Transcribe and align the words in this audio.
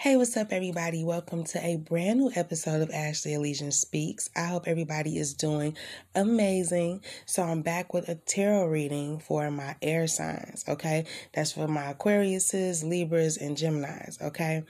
Hey, 0.00 0.16
what's 0.16 0.34
up, 0.34 0.50
everybody? 0.50 1.04
Welcome 1.04 1.44
to 1.44 1.62
a 1.62 1.76
brand 1.76 2.20
new 2.20 2.32
episode 2.34 2.80
of 2.80 2.88
Ashley 2.90 3.34
Elysian 3.34 3.70
Speaks. 3.70 4.30
I 4.34 4.46
hope 4.46 4.66
everybody 4.66 5.18
is 5.18 5.34
doing 5.34 5.76
amazing. 6.14 7.02
So, 7.26 7.42
I'm 7.42 7.60
back 7.60 7.92
with 7.92 8.08
a 8.08 8.14
tarot 8.14 8.68
reading 8.68 9.18
for 9.18 9.50
my 9.50 9.76
air 9.82 10.06
signs, 10.06 10.64
okay? 10.66 11.04
That's 11.34 11.52
for 11.52 11.68
my 11.68 11.92
Aquariuses, 11.92 12.82
Libras, 12.82 13.36
and 13.36 13.58
Geminis, 13.58 14.22
okay? 14.22 14.64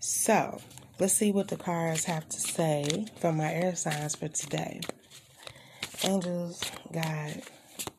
So, 0.00 0.60
let's 0.98 1.14
see 1.14 1.30
what 1.30 1.46
the 1.46 1.56
cards 1.56 2.02
have 2.06 2.28
to 2.28 2.40
say 2.40 3.06
for 3.20 3.30
my 3.30 3.52
air 3.54 3.76
signs 3.76 4.16
for 4.16 4.26
today. 4.26 4.80
Angels, 6.02 6.60
God, 6.92 7.40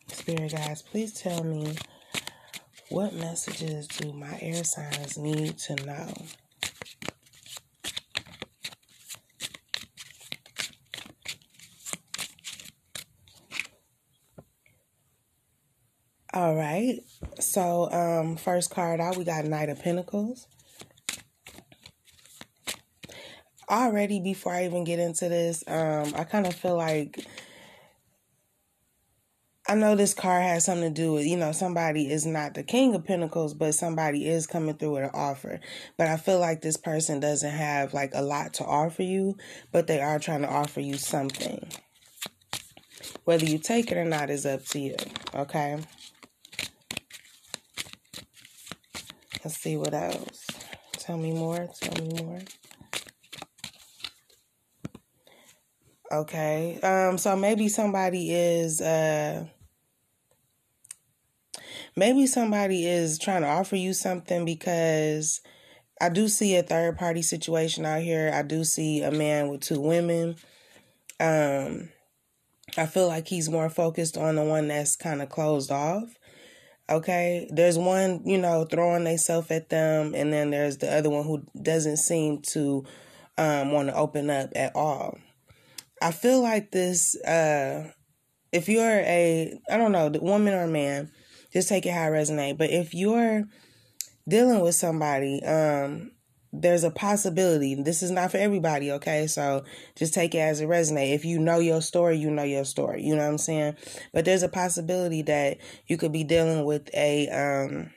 Spirit 0.08 0.52
guys, 0.52 0.82
please 0.82 1.14
tell 1.14 1.46
me 1.46 1.78
what 2.90 3.14
messages 3.14 3.88
do 3.88 4.12
my 4.12 4.38
air 4.42 4.66
signs 4.66 5.18
need 5.18 5.58
to 5.60 5.76
know? 5.86 6.12
All 16.38 16.54
right. 16.54 17.04
So, 17.40 17.92
um, 17.92 18.36
first 18.36 18.70
card 18.70 19.00
out, 19.00 19.18
we 19.18 19.24
got 19.24 19.46
Knight 19.46 19.70
of 19.70 19.82
Pentacles. 19.82 20.46
Already, 23.68 24.20
before 24.20 24.54
I 24.54 24.66
even 24.66 24.84
get 24.84 25.00
into 25.00 25.30
this, 25.30 25.64
um, 25.68 26.14
I 26.16 26.26
kind 26.26 26.46
of 26.46 26.54
feel 26.54 26.78
like 26.78 27.26
I 29.68 29.74
know 29.74 29.96
this 29.96 30.14
card 30.14 30.44
has 30.44 30.66
something 30.66 30.94
to 30.94 31.02
do 31.02 31.14
with, 31.14 31.26
you 31.26 31.38
know, 31.38 31.54
somebody 31.54 32.12
is 32.12 32.28
not 32.28 32.54
the 32.54 32.62
king 32.62 32.94
of 32.94 33.04
pentacles, 33.04 33.56
but 33.56 33.74
somebody 33.74 34.28
is 34.28 34.46
coming 34.46 34.76
through 34.76 34.92
with 34.92 35.06
an 35.06 35.12
offer. 35.16 35.60
But 35.98 36.06
I 36.06 36.18
feel 36.18 36.38
like 36.38 36.62
this 36.62 36.78
person 36.78 37.20
doesn't 37.20 37.50
have 37.50 37.96
like 37.96 38.12
a 38.14 38.22
lot 38.22 38.54
to 38.56 38.64
offer 38.64 39.02
you, 39.02 39.38
but 39.72 39.88
they 39.88 40.02
are 40.02 40.20
trying 40.20 40.44
to 40.44 40.50
offer 40.50 40.82
you 40.82 40.98
something. 40.98 41.68
Whether 43.24 43.46
you 43.46 43.58
take 43.58 43.92
it 43.92 43.98
or 43.98 44.06
not 44.06 44.30
is 44.30 44.46
up 44.46 44.64
to 44.66 44.80
you, 44.80 44.96
okay? 45.34 45.80
Let's 49.48 49.62
see 49.62 49.78
what 49.78 49.94
else. 49.94 50.46
Tell 50.98 51.16
me 51.16 51.32
more, 51.32 51.70
tell 51.80 52.04
me 52.04 52.22
more. 52.22 52.42
Okay. 56.12 56.78
Um 56.84 57.18
so 57.18 57.38
maybe 57.38 57.70
somebody 57.70 58.34
is 58.34 58.82
uh 58.82 59.46
maybe 61.96 62.28
somebody 62.28 62.86
is 62.86 63.18
trying 63.18 63.44
to 63.44 63.48
offer 63.48 63.78
you 63.78 63.94
something 63.94 64.44
because 64.44 65.40
I 66.02 66.10
do 66.10 66.28
see 66.28 66.58
a 66.58 66.62
third 66.62 66.98
party 66.98 67.22
situation 67.22 67.86
out 67.86 68.02
here. 68.02 68.30
I 68.34 68.42
do 68.42 68.66
see 68.66 69.02
a 69.02 69.12
man 69.12 69.48
with 69.48 69.62
two 69.62 69.80
women. 69.80 70.36
Um, 71.22 71.88
I 72.76 72.86
feel 72.86 73.08
like 73.08 73.30
he's 73.30 73.50
more 73.50 73.70
focused 73.70 74.18
on 74.18 74.36
the 74.36 74.44
one 74.44 74.68
that's 74.68 74.98
kind 74.98 75.22
of 75.22 75.30
closed 75.30 75.72
off. 75.72 76.17
Okay, 76.90 77.50
there's 77.52 77.78
one, 77.78 78.22
you 78.26 78.38
know, 78.38 78.64
throwing 78.64 79.04
themselves 79.04 79.52
at 79.52 79.70
them, 79.70 80.14
and 80.16 80.32
then 80.32 80.52
there's 80.52 80.78
the 80.78 80.94
other 80.94 81.10
one 81.10 81.26
who 81.26 81.44
doesn't 81.62 81.98
seem 81.98 82.42
to 82.54 82.86
um, 83.38 83.72
want 83.72 83.90
to 83.90 83.96
open 83.96 84.30
up 84.30 84.52
at 84.56 84.76
all. 84.76 85.18
I 86.02 86.12
feel 86.12 86.42
like 86.42 86.72
this. 86.72 87.16
Uh, 87.24 87.92
if 88.54 88.70
you're 88.70 89.00
a, 89.02 89.60
I 89.70 89.78
don't 89.78 89.92
know, 89.92 90.10
woman 90.22 90.54
or 90.54 90.68
man 90.68 91.12
just 91.52 91.70
take 91.70 91.86
it 91.86 91.92
how 91.92 92.10
it. 92.10 92.58
But 92.58 92.70
if 92.70 92.94
you're 92.94 93.44
dealing 94.28 94.62
with 94.62 94.76
somebody, 94.76 95.44
um, 95.44 96.12
there's 96.54 96.84
a 96.84 96.92
possibility. 96.92 97.76
This 97.76 98.02
is 98.02 98.12
not 98.12 98.32
for 98.32 98.38
everybody, 98.38 98.92
okay? 98.94 99.28
So 99.28 99.64
just 99.96 100.14
take 100.14 100.34
it 100.34 100.40
as 100.40 100.62
it 100.62 100.70
resonate. 100.70 101.14
If 101.14 101.26
you 101.26 101.40
know 101.40 101.60
your 101.60 101.82
story, 101.82 102.18
you 102.18 102.32
know 102.32 102.44
your 102.44 102.66
story. 102.66 103.04
You 103.04 103.16
know 103.16 103.24
what 103.24 103.32
I'm 103.32 103.38
saying? 103.38 103.76
But 104.14 104.26
there's 104.26 104.44
a 104.44 104.50
possibility 104.50 105.22
that 105.24 105.58
you 105.88 105.98
could 105.98 106.12
be 106.12 106.24
dealing 106.24 106.66
with 106.66 106.90
a 106.94 107.28
um 107.30 107.92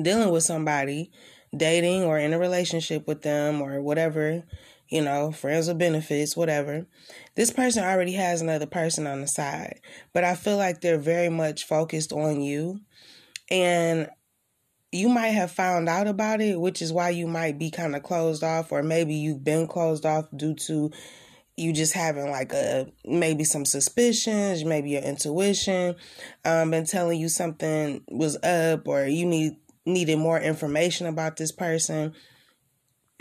dealing 0.00 0.30
with 0.30 0.42
somebody, 0.42 1.10
dating 1.56 2.04
or 2.04 2.18
in 2.18 2.32
a 2.32 2.38
relationship 2.38 3.06
with 3.06 3.22
them 3.22 3.60
or 3.60 3.80
whatever, 3.82 4.44
you 4.88 5.02
know, 5.02 5.32
friends 5.32 5.68
with 5.68 5.78
benefits, 5.78 6.36
whatever. 6.36 6.86
This 7.34 7.50
person 7.50 7.84
already 7.84 8.12
has 8.12 8.40
another 8.40 8.66
person 8.66 9.06
on 9.06 9.20
the 9.20 9.28
side, 9.28 9.80
but 10.12 10.24
I 10.24 10.34
feel 10.34 10.56
like 10.56 10.80
they're 10.80 10.98
very 10.98 11.28
much 11.28 11.64
focused 11.64 12.12
on 12.12 12.40
you. 12.40 12.80
And 13.50 14.08
you 14.92 15.08
might 15.08 15.28
have 15.28 15.50
found 15.50 15.88
out 15.88 16.06
about 16.06 16.40
it, 16.40 16.60
which 16.60 16.82
is 16.82 16.92
why 16.92 17.10
you 17.10 17.26
might 17.26 17.58
be 17.58 17.70
kind 17.70 17.96
of 17.96 18.02
closed 18.02 18.44
off, 18.44 18.70
or 18.70 18.82
maybe 18.82 19.14
you've 19.14 19.42
been 19.42 19.66
closed 19.66 20.06
off 20.06 20.26
due 20.36 20.54
to 20.54 20.90
you 21.56 21.72
just 21.72 21.92
having 21.92 22.30
like 22.30 22.52
a 22.52 22.86
maybe 23.04 23.44
some 23.44 23.64
suspicions, 23.64 24.64
maybe 24.64 24.90
your 24.90 25.02
intuition 25.02 25.94
um 26.44 26.70
been 26.70 26.86
telling 26.86 27.20
you 27.20 27.28
something 27.28 28.02
was 28.08 28.36
up 28.42 28.86
or 28.88 29.04
you 29.04 29.26
need 29.26 29.56
needed 29.84 30.16
more 30.16 30.38
information 30.40 31.06
about 31.06 31.36
this 31.36 31.52
person 31.52 32.14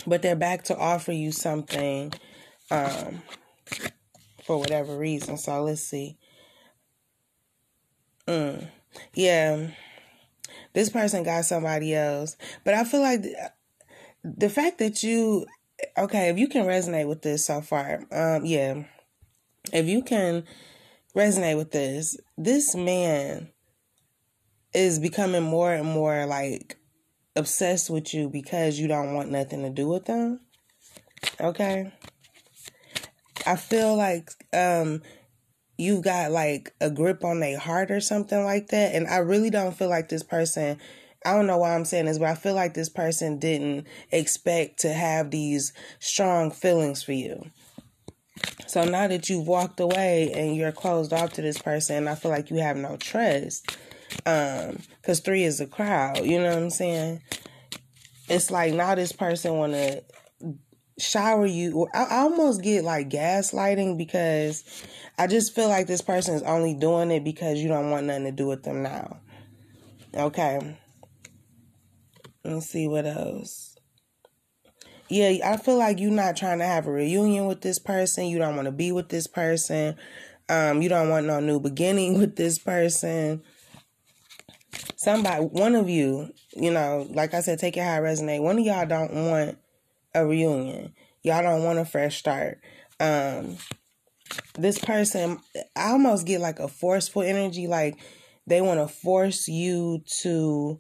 but 0.08 0.22
they're 0.22 0.36
back 0.36 0.64
to 0.64 0.78
offer 0.78 1.12
you 1.12 1.32
something 1.32 2.14
um, 2.70 3.22
for 4.44 4.58
whatever 4.58 4.98
reason. 4.98 5.38
So 5.38 5.64
let's 5.64 5.84
see. 5.84 6.18
Mm. 8.28 8.68
Yeah, 9.14 9.68
this 10.74 10.90
person 10.90 11.24
got 11.24 11.46
somebody 11.46 11.96
else, 11.96 12.38
but 12.64 12.74
I 12.74 12.84
feel 12.84 13.02
like 13.02 13.26
the, 14.24 14.50
fact 14.50 14.80
that 14.80 15.04
you 15.04 15.46
okay, 15.98 16.30
if 16.30 16.38
you 16.38 16.48
can 16.48 16.66
resonate 16.66 17.08
with 17.08 17.22
this 17.22 17.46
so 17.46 17.62
far, 17.62 18.06
um, 18.12 18.46
yeah, 18.46 18.84
if 19.74 19.88
you 19.88 20.02
can 20.02 20.44
resonate 21.16 21.58
with 21.58 21.72
this, 21.72 22.18
this 22.38 22.76
man 22.76 23.50
is 24.74 25.00
becoming 25.00 25.44
more 25.44 25.74
and 25.74 25.88
more 25.88 26.26
like 26.26 26.78
obsessed 27.36 27.90
with 27.90 28.14
you 28.14 28.30
because 28.30 28.80
you 28.80 28.88
don't 28.88 29.14
want 29.14 29.32
nothing 29.32 29.64
to 29.64 29.70
do 29.70 29.88
with 29.88 30.06
them. 30.06 30.40
Okay? 31.40 31.92
I 33.46 33.56
feel 33.56 33.96
like 33.96 34.30
um 34.54 35.02
you 35.82 36.02
got 36.02 36.32
like 36.32 36.74
a 36.80 36.90
grip 36.90 37.24
on 37.24 37.40
their 37.40 37.60
heart 37.60 37.92
or 37.92 38.00
something 38.00 38.44
like 38.44 38.68
that 38.68 38.96
and 38.96 39.08
I 39.08 39.18
really 39.18 39.50
don't 39.50 39.76
feel 39.76 39.90
like 39.90 40.10
this 40.10 40.24
person 40.24 40.78
I 41.24 41.34
don't 41.34 41.46
know 41.46 41.60
why 41.60 41.76
I'm 41.76 41.86
saying 41.86 42.06
this, 42.06 42.18
but 42.18 42.30
I 42.30 42.34
feel 42.34 42.56
like 42.56 42.74
this 42.74 42.90
person 42.90 43.38
didn't 43.38 43.86
expect 44.12 44.80
to 44.80 44.92
have 44.92 45.30
these 45.30 45.72
strong 46.00 46.50
feelings 46.50 47.04
for 47.04 47.12
you. 47.12 47.52
So 48.66 48.86
now 48.86 49.08
that 49.08 49.30
you've 49.30 49.46
walked 49.46 49.80
away 49.80 50.32
and 50.34 50.56
you're 50.56 50.72
closed 50.72 51.14
off 51.14 51.34
to 51.34 51.44
this 51.44 51.60
person, 51.60 52.08
I 52.08 52.16
feel 52.16 52.32
like 52.32 52.50
you 52.50 52.58
have 52.58 52.76
no 52.76 52.98
trust 52.98 53.78
um 54.26 54.78
because 55.02 55.20
three 55.20 55.44
is 55.44 55.60
a 55.62 55.68
crowd 55.68 56.24
you 56.24 56.40
know 56.40 56.50
what 56.50 56.58
i'm 56.58 56.70
saying 56.70 57.22
it's 58.28 58.52
like 58.52 58.74
now 58.74 58.96
this 58.96 59.12
person 59.12 59.56
want 59.56 59.74
to 59.74 60.04
shower 61.02 61.46
you 61.46 61.88
I, 61.94 62.22
almost 62.22 62.62
get 62.62 62.84
like 62.84 63.10
gaslighting 63.10 63.98
because 63.98 64.64
i 65.18 65.28
just 65.28 65.54
feel 65.56 65.68
like 65.68 65.88
this 65.88 66.02
person 66.02 66.36
is 66.36 66.44
only 66.44 66.74
doing 66.74 67.12
it 67.12 67.24
because 67.24 67.60
you 67.60 67.68
don't 67.68 67.90
want 67.90 68.06
nothing 68.06 68.26
to 68.26 68.32
do 68.32 68.48
with 68.48 68.64
them 68.64 68.84
now. 68.84 69.18
Okay. 70.14 70.78
Let's 72.44 72.68
see 72.68 72.88
what 72.88 73.06
else. 73.06 73.78
Yeah 75.10 75.38
i 75.44 75.58
feel 75.58 75.78
like 75.78 76.00
you're 76.00 76.12
not 76.12 76.38
trying 76.38 76.60
to 76.60 76.66
have 76.66 76.88
a 76.88 76.92
reunion 76.92 77.46
with 77.46 77.62
this 77.62 77.80
person. 77.80 78.28
You 78.28 78.38
don't 78.38 78.56
want 78.56 78.68
to 78.68 78.72
be 78.72 78.92
with 78.92 79.10
this 79.10 79.28
person. 79.28 79.96
Um, 80.50 80.82
you 80.82 80.90
don't 80.90 81.10
want 81.10 81.28
no 81.28 81.40
new 81.40 81.60
beginning 81.60 82.18
with 82.20 82.36
this 82.36 82.60
person. 82.60 83.42
Somebody, 84.96 85.46
one 85.46 85.76
of 85.76 85.90
you, 85.90 86.32
you 86.56 86.72
know, 86.72 87.08
like 87.10 87.34
I 87.34 87.40
said, 87.42 87.60
take 87.60 87.78
it 87.78 87.84
how 87.84 87.98
it 87.98 88.06
resonate. 88.06 88.42
One 88.42 88.60
of 88.60 88.66
y'all 88.66 88.86
don't 88.86 89.14
want 89.14 89.58
a 90.14 90.26
reunion. 90.26 90.94
Y'all 91.24 91.44
don't 91.44 91.64
want 91.64 91.80
a 91.80 91.86
fresh 91.86 92.18
start. 92.18 92.60
Um, 93.00 93.58
this 94.58 94.80
person, 94.80 95.40
I 95.76 95.92
almost 95.92 96.26
get 96.26 96.42
like 96.42 96.60
a 96.60 96.68
forceful 96.68 97.22
energy, 97.22 97.68
like 97.68 98.00
they 98.48 98.62
want 98.62 98.80
to 98.80 98.88
force 98.88 99.48
you 99.48 100.04
to 100.22 100.80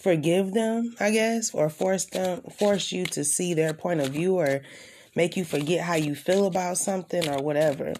forgive 0.00 0.52
them, 0.52 0.94
I 1.00 1.10
guess, 1.10 1.54
or 1.54 1.70
force 1.70 2.04
them, 2.06 2.42
force 2.58 2.92
you 2.92 3.04
to 3.06 3.24
see 3.24 3.54
their 3.54 3.74
point 3.74 4.00
of 4.00 4.10
view, 4.10 4.38
or 4.38 4.60
make 5.16 5.36
you 5.36 5.44
forget 5.44 5.80
how 5.80 5.94
you 5.94 6.14
feel 6.14 6.46
about 6.46 6.78
something, 6.78 7.28
or 7.28 7.42
whatever. 7.42 7.94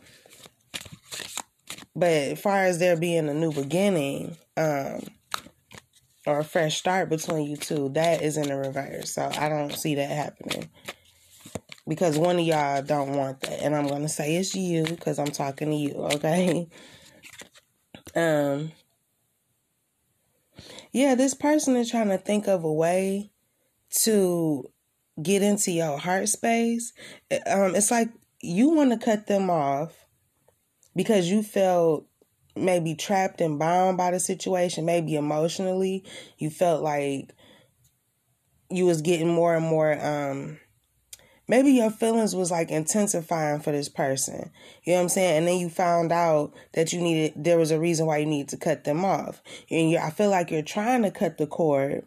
But 1.96 2.10
as 2.10 2.40
far 2.40 2.64
as 2.64 2.78
there 2.78 2.96
being 2.96 3.28
a 3.28 3.34
new 3.34 3.52
beginning, 3.52 4.36
um, 4.56 5.00
or 6.26 6.40
a 6.40 6.44
fresh 6.44 6.76
start 6.76 7.08
between 7.08 7.48
you 7.48 7.56
two, 7.56 7.88
that 7.94 8.22
is 8.22 8.36
in 8.36 8.48
the 8.48 8.56
reverse. 8.56 9.14
So 9.14 9.30
I 9.38 9.48
don't 9.48 9.72
see 9.72 9.94
that 9.94 10.10
happening. 10.10 10.68
Because 11.88 12.18
one 12.18 12.38
of 12.38 12.44
y'all 12.44 12.82
don't 12.82 13.16
want 13.16 13.40
that. 13.40 13.62
And 13.62 13.74
I'm 13.74 13.88
gonna 13.88 14.08
say 14.08 14.36
it's 14.36 14.54
you 14.54 14.84
because 14.84 15.18
I'm 15.18 15.28
talking 15.28 15.70
to 15.70 15.76
you, 15.76 15.94
okay? 16.14 16.68
Um 18.14 18.72
Yeah, 20.92 21.14
this 21.14 21.34
person 21.34 21.76
is 21.76 21.90
trying 21.90 22.08
to 22.08 22.18
think 22.18 22.48
of 22.48 22.64
a 22.64 22.72
way 22.72 23.30
to 24.02 24.64
get 25.22 25.42
into 25.42 25.70
your 25.70 25.98
heart 25.98 26.28
space, 26.28 26.92
um, 27.46 27.74
it's 27.74 27.90
like 27.90 28.10
you 28.40 28.70
want 28.70 28.92
to 28.92 29.04
cut 29.04 29.26
them 29.26 29.50
off 29.50 29.92
because 30.94 31.30
you 31.30 31.42
felt 31.42 32.06
maybe 32.56 32.94
trapped 32.94 33.40
and 33.40 33.58
bound 33.58 33.96
by 33.96 34.10
the 34.10 34.20
situation, 34.20 34.84
maybe 34.84 35.14
emotionally. 35.14 36.04
You 36.38 36.50
felt 36.50 36.82
like 36.82 37.34
you 38.70 38.86
was 38.86 39.02
getting 39.02 39.28
more 39.28 39.54
and 39.56 39.64
more 39.64 39.92
um 40.04 40.58
maybe 41.48 41.72
your 41.72 41.90
feelings 41.90 42.36
was 42.36 42.50
like 42.50 42.70
intensifying 42.70 43.60
for 43.60 43.72
this 43.72 43.88
person. 43.88 44.50
You 44.84 44.92
know 44.92 44.98
what 44.98 45.02
I'm 45.04 45.08
saying? 45.08 45.38
And 45.38 45.48
then 45.48 45.58
you 45.58 45.70
found 45.70 46.12
out 46.12 46.52
that 46.74 46.92
you 46.92 47.00
needed 47.00 47.32
there 47.36 47.58
was 47.58 47.70
a 47.70 47.80
reason 47.80 48.06
why 48.06 48.18
you 48.18 48.26
needed 48.26 48.50
to 48.50 48.56
cut 48.58 48.84
them 48.84 49.04
off. 49.04 49.42
And 49.70 49.90
you 49.90 49.98
I 49.98 50.10
feel 50.10 50.30
like 50.30 50.50
you're 50.50 50.62
trying 50.62 51.02
to 51.02 51.10
cut 51.10 51.38
the 51.38 51.46
cord. 51.46 52.06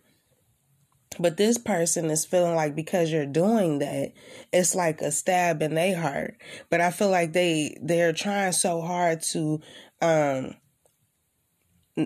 But 1.19 1.35
this 1.35 1.57
person 1.57 2.09
is 2.09 2.23
feeling 2.23 2.55
like 2.55 2.73
because 2.73 3.11
you're 3.11 3.25
doing 3.25 3.79
that, 3.79 4.13
it's 4.53 4.75
like 4.75 5.01
a 5.01 5.11
stab 5.11 5.61
in 5.61 5.75
their 5.75 5.99
heart. 5.99 6.37
But 6.69 6.79
I 6.79 6.91
feel 6.91 7.09
like 7.09 7.33
they 7.33 7.77
they're 7.81 8.13
trying 8.13 8.53
so 8.53 8.81
hard 8.81 9.21
to 9.31 9.59
um 10.01 10.55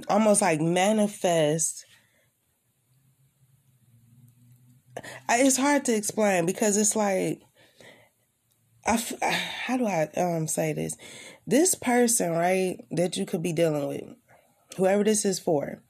almost 0.09 0.41
like 0.41 0.59
manifest 0.59 1.85
it's 5.29 5.57
hard 5.57 5.85
to 5.85 5.95
explain 5.95 6.45
because 6.45 6.77
it's 6.77 6.95
like 6.95 7.41
I, 8.85 8.97
how 9.65 9.77
do 9.77 9.85
I 9.85 10.09
um 10.17 10.47
say 10.47 10.73
this? 10.73 10.95
This 11.47 11.75
person, 11.75 12.31
right, 12.31 12.77
that 12.91 13.17
you 13.17 13.25
could 13.25 13.43
be 13.43 13.53
dealing 13.53 13.87
with, 13.87 14.03
whoever 14.77 15.03
this 15.03 15.25
is 15.25 15.39
for, 15.39 15.81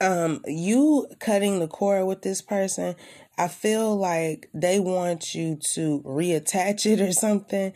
um, 0.00 0.42
you 0.46 1.06
cutting 1.20 1.58
the 1.58 1.68
cord 1.68 2.06
with 2.06 2.22
this 2.22 2.42
person, 2.42 2.94
I 3.38 3.48
feel 3.48 3.96
like 3.96 4.48
they 4.54 4.80
want 4.80 5.34
you 5.34 5.58
to 5.74 6.02
reattach 6.02 6.86
it 6.86 7.00
or 7.00 7.12
something. 7.12 7.72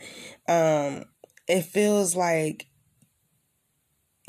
Um, 0.47 1.05
it 1.47 1.63
feels 1.63 2.15
like 2.15 2.67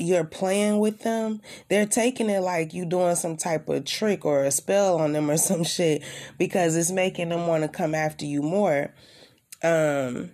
you're 0.03 0.23
playing 0.23 0.79
with 0.79 0.99
them, 0.99 1.41
they're 1.69 1.85
taking 1.85 2.29
it 2.29 2.41
like 2.41 2.73
you 2.73 2.85
doing 2.85 3.15
some 3.15 3.37
type 3.37 3.69
of 3.69 3.85
trick 3.85 4.25
or 4.25 4.43
a 4.43 4.51
spell 4.51 4.99
on 4.99 5.13
them 5.13 5.29
or 5.29 5.37
some 5.37 5.63
shit 5.63 6.03
because 6.37 6.75
it's 6.75 6.91
making 6.91 7.29
them 7.29 7.47
want 7.47 7.63
to 7.63 7.69
come 7.69 7.95
after 7.95 8.25
you 8.25 8.41
more. 8.41 8.93
Um 9.61 10.31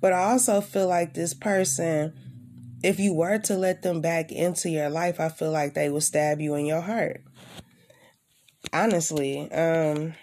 but 0.00 0.12
I 0.12 0.30
also 0.30 0.60
feel 0.60 0.86
like 0.88 1.14
this 1.14 1.34
person 1.34 2.12
if 2.82 3.00
you 3.00 3.12
were 3.12 3.38
to 3.38 3.54
let 3.54 3.82
them 3.82 4.00
back 4.00 4.30
into 4.30 4.70
your 4.70 4.88
life, 4.88 5.18
I 5.18 5.28
feel 5.30 5.50
like 5.50 5.74
they 5.74 5.90
will 5.90 6.00
stab 6.00 6.40
you 6.40 6.54
in 6.54 6.64
your 6.64 6.80
heart. 6.80 7.22
Honestly, 8.72 9.50
um 9.50 10.14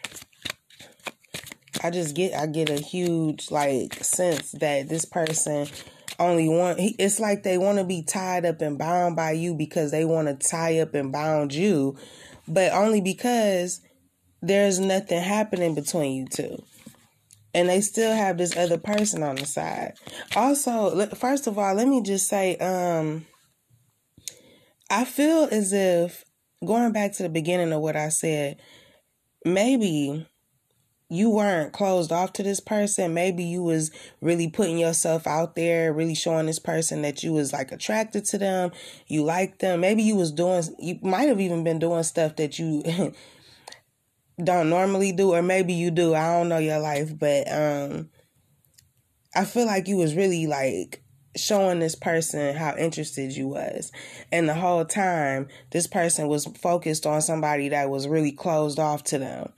I 1.84 1.92
just 1.92 2.16
get 2.16 2.34
I 2.34 2.48
get 2.48 2.70
a 2.70 2.80
huge 2.80 3.52
like 3.52 4.04
sense 4.04 4.54
that 4.54 4.90
this 4.90 5.06
person 5.06 5.68
only 6.20 6.48
want 6.48 6.80
it's 6.80 7.20
like 7.20 7.44
they 7.44 7.58
want 7.58 7.78
to 7.78 7.84
be 7.84 8.02
tied 8.02 8.46
up 8.46 8.62
and 8.62 8.78
bound 8.78 9.16
by 9.16 9.32
you 9.32 9.54
because 9.54 9.92
they 9.92 10.06
want 10.06 10.28
to 10.28 10.48
tie 10.48 10.80
up 10.80 10.94
and 10.94 11.12
bound 11.12 11.54
you 11.54 11.98
but 12.48 12.72
only 12.74 13.02
because 13.02 13.82
there's 14.42 14.80
nothing 14.80 15.22
happening 15.22 15.74
between 15.74 16.14
you 16.14 16.28
two. 16.28 16.64
And 17.54 17.70
they 17.70 17.82
still 17.82 18.14
have 18.14 18.38
this 18.38 18.56
other 18.56 18.78
person 18.78 19.24
on 19.24 19.38
the 19.38 19.46
side. 19.46 19.94
Also 20.36 21.06
first 21.16 21.48
of 21.48 21.58
all 21.58 21.74
let 21.74 21.88
me 21.88 22.02
just 22.02 22.28
say 22.28 22.58
um 22.58 23.26
i 24.90 25.04
feel 25.04 25.48
as 25.52 25.74
if 25.74 26.24
going 26.64 26.92
back 26.92 27.14
to 27.14 27.24
the 27.24 27.30
beginning 27.30 27.74
of 27.74 27.82
what 27.82 27.96
i 27.96 28.10
said 28.10 28.58
maybe 29.44 30.28
you 31.10 31.30
weren't 31.30 31.72
closed 31.72 32.12
off 32.12 32.34
to 32.34 32.44
this 32.44 32.60
person. 32.60 33.14
Maybe 33.14 33.44
you 33.44 33.62
was 33.62 33.92
really 34.22 34.50
putting 34.50 34.78
yourself 34.78 35.28
out 35.28 35.56
there 35.56 35.94
really 35.94 36.16
showing 36.16 36.48
this 36.48 36.60
person 36.60 37.04
that 37.04 37.24
you 37.24 37.34
was 37.34 37.54
like 37.54 37.72
attracted 37.72 38.26
to 38.26 38.38
them 38.38 38.72
you 39.08 39.24
liked 39.24 39.60
them. 39.60 39.82
Maybe 39.82 40.04
you 40.04 40.16
was 40.16 40.32
doing 40.32 40.64
you 40.80 41.00
might 41.02 41.30
have 41.30 41.40
even 41.40 41.64
been 41.64 41.80
doing 41.80 42.04
stuff 42.04 42.36
that 42.38 42.58
you 42.58 42.84
don't 44.44 44.70
normally 44.70 45.12
do 45.12 45.34
or 45.34 45.42
maybe 45.42 45.74
you 45.74 45.92
do. 45.92 46.16
I 46.16 46.34
don't 46.34 46.50
know 46.50 46.58
your 46.58 46.80
life 46.80 47.18
but 47.18 47.52
um 47.52 48.10
i 49.36 49.44
feel 49.44 49.66
like 49.66 49.88
you 49.88 49.98
was 49.98 50.16
really 50.16 50.48
like 50.48 51.04
showing 51.36 51.80
this 51.80 51.96
person 51.96 52.56
how 52.56 52.76
interested 52.78 53.36
you 53.36 53.50
was. 53.50 53.92
And 54.32 54.48
the 54.48 54.54
whole 54.54 54.86
time 54.86 55.50
this 55.72 55.86
person 55.86 56.28
was 56.28 56.46
focused 56.46 57.06
on 57.06 57.22
somebody 57.22 57.70
that 57.70 57.90
was 57.90 58.08
really 58.08 58.32
closed 58.32 58.80
off 58.80 59.04
to 59.06 59.20
them 59.20 59.52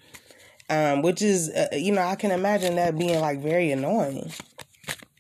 um, 0.70 1.02
which 1.02 1.22
is, 1.22 1.50
uh, 1.50 1.68
you 1.74 1.92
know, 1.92 2.02
I 2.02 2.16
can 2.16 2.32
imagine 2.32 2.76
that 2.76 2.98
being 2.98 3.20
like 3.20 3.40
very 3.42 3.72
annoying. 3.72 4.32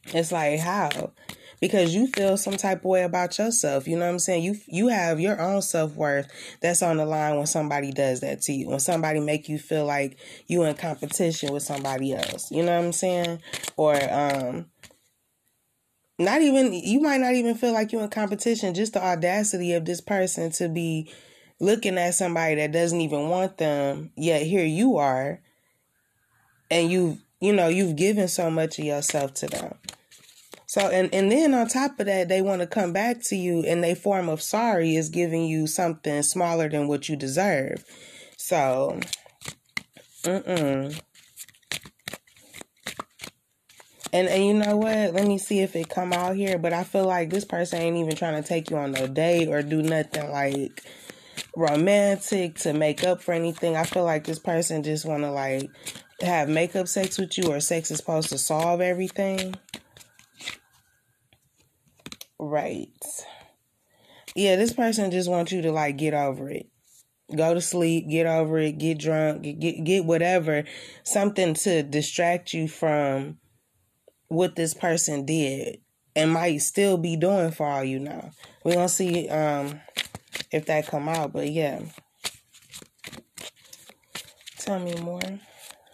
It's 0.08 0.32
like, 0.32 0.60
how? 0.60 1.12
Because 1.60 1.96
you 1.96 2.08
feel 2.08 2.38
some 2.38 2.56
type 2.56 2.80
of 2.80 2.86
way 2.86 3.04
about 3.04 3.38
yourself. 3.38 3.88
You 3.88 3.98
know 3.98 4.06
what 4.06 4.12
I'm 4.12 4.20
saying? 4.20 4.44
You 4.44 4.58
you 4.68 4.90
have 4.90 5.20
your 5.20 5.42
own 5.42 5.64
self 5.64 5.96
worth 5.96 6.28
that's 6.62 6.84
on 6.84 6.98
the 6.98 7.06
line 7.06 7.38
when 7.38 7.48
somebody 7.48 7.92
does 7.92 8.20
that 8.20 8.42
to 8.44 8.54
you. 8.54 8.70
When 8.70 8.80
somebody 8.80 9.20
make 9.20 9.50
you 9.50 9.58
feel 9.58 9.86
like 9.86 10.18
you 10.46 10.64
in 10.64 10.76
competition 10.76 11.52
with 11.52 11.64
somebody 11.64 12.14
else. 12.14 12.52
You 12.52 12.64
know 12.64 12.78
what 12.78 12.86
I'm 12.86 12.94
saying? 12.94 13.42
Or 13.76 13.96
um 13.96 14.68
not 16.20 16.42
even 16.42 16.74
you 16.74 17.00
might 17.00 17.22
not 17.22 17.34
even 17.34 17.56
feel 17.56 17.74
like 17.74 17.92
you're 17.92 18.04
in 18.04 18.10
competition 18.10 18.74
just 18.74 18.94
the 18.94 19.04
audacity 19.04 19.74
of 19.74 19.86
this 19.86 20.02
person 20.02 20.52
to 20.52 20.70
be 20.70 21.12
looking 21.59 21.98
at 21.98 22.15
somebody 22.15 22.56
that 22.56 22.71
doesn't 22.71 23.01
even 23.01 23.30
want 23.30 23.57
them, 23.57 24.12
yet 24.15 24.44
here 24.44 24.65
you 24.65 24.98
are, 24.98 25.42
and 26.69 26.92
you've 26.92 27.18
you 27.39 27.54
know 27.54 27.68
you've 27.68 27.95
given 27.95 28.27
so 28.27 28.50
much 28.50 28.80
of 28.80 28.86
yourself 28.86 29.33
to 29.36 29.48
them. 29.48 29.75
So 30.68 30.81
and 30.81 31.13
and 31.13 31.31
then 31.31 31.54
on 31.54 31.68
top 31.68 32.00
of 32.00 32.06
that, 32.07 32.27
they 32.27 32.42
want 32.42 32.62
to 32.62 32.68
come 32.68 32.94
back 32.94 33.21
to 33.25 33.36
you, 33.36 33.63
and 33.65 33.83
they 33.83 33.95
form 33.95 34.30
of 34.30 34.42
sorry 34.42 34.95
is 34.95 35.09
giving 35.09 35.45
you 35.45 35.68
something 35.68 36.21
smaller 36.24 36.69
than 36.69 36.88
what 36.88 37.07
you 37.07 37.15
deserve. 37.15 37.86
So, 38.38 39.00
mm 40.24 40.44
mm. 40.44 41.01
And 44.13 44.27
and 44.30 44.45
you 44.45 44.54
know 44.54 44.77
what? 44.77 45.13
Let 45.13 45.27
me 45.27 45.38
see 45.38 45.59
if 45.59 45.75
it 45.75 45.89
come 45.89 46.13
out 46.13 46.36
here. 46.36 46.57
But 46.57 46.74
I 46.74 46.83
feel 46.83 47.06
like 47.06 47.30
this 47.30 47.45
person 47.45 47.81
ain't 47.81 47.98
even 47.98 48.15
trying 48.15 48.42
to 48.42 48.48
take 48.48 48.69
you 48.69 48.77
on 48.77 48.92
no 48.92 49.07
date 49.07 49.48
or 49.48 49.62
do 49.62 49.81
nothing 49.81 50.31
like 50.31 50.83
romantic 51.57 52.54
to 52.54 52.71
make 52.71 53.04
up 53.04 53.19
for 53.19 53.33
anything. 53.33 53.75
I 53.75 53.83
feel 53.83 54.04
like 54.04 54.24
this 54.24 54.38
person 54.38 54.83
just 54.83 55.06
want 55.06 55.23
to 55.23 55.31
like 55.31 55.69
have 56.21 56.47
makeup 56.47 56.87
sex 56.87 57.18
with 57.18 57.35
you 57.35 57.52
or 57.52 57.59
sex 57.59 57.90
is 57.90 57.97
supposed 57.97 58.30
to 58.30 58.37
solve 58.37 58.80
everything. 58.80 59.56
Right. 62.37 63.04
Yeah, 64.35 64.56
this 64.56 64.71
person 64.71 65.09
just 65.09 65.30
wants 65.30 65.52
you 65.52 65.64
to 65.64 65.71
like 65.71 65.97
get 65.97 66.14
over 66.14 66.47
it. 66.47 66.68
Go 67.35 67.56
to 67.56 67.59
sleep, 67.59 68.07
get 68.07 68.28
over 68.28 68.59
it, 68.59 68.78
get 68.78 68.99
drunk, 68.99 69.42
get 69.42 69.83
get, 69.83 70.06
whatever, 70.06 70.64
something 71.04 71.56
to 71.56 71.81
distract 71.81 72.54
you 72.54 72.68
from 72.68 73.40
what 74.28 74.56
this 74.56 74.76
person 74.76 75.26
did 75.26 75.80
and 76.16 76.31
might 76.31 76.57
still 76.57 76.97
be 76.97 77.16
doing 77.16 77.49
for 77.49 77.66
all 77.66 77.83
you 77.83 77.99
know. 77.99 78.30
We're 78.64 78.76
gonna 78.76 78.90
see 78.90 79.28
um 79.30 79.81
if 80.51 80.66
that 80.66 80.87
come 80.87 81.09
out. 81.09 81.33
But 81.33 81.49
yeah. 81.49 81.81
Tell 84.59 84.80
me 84.80 84.95
more. 84.95 85.21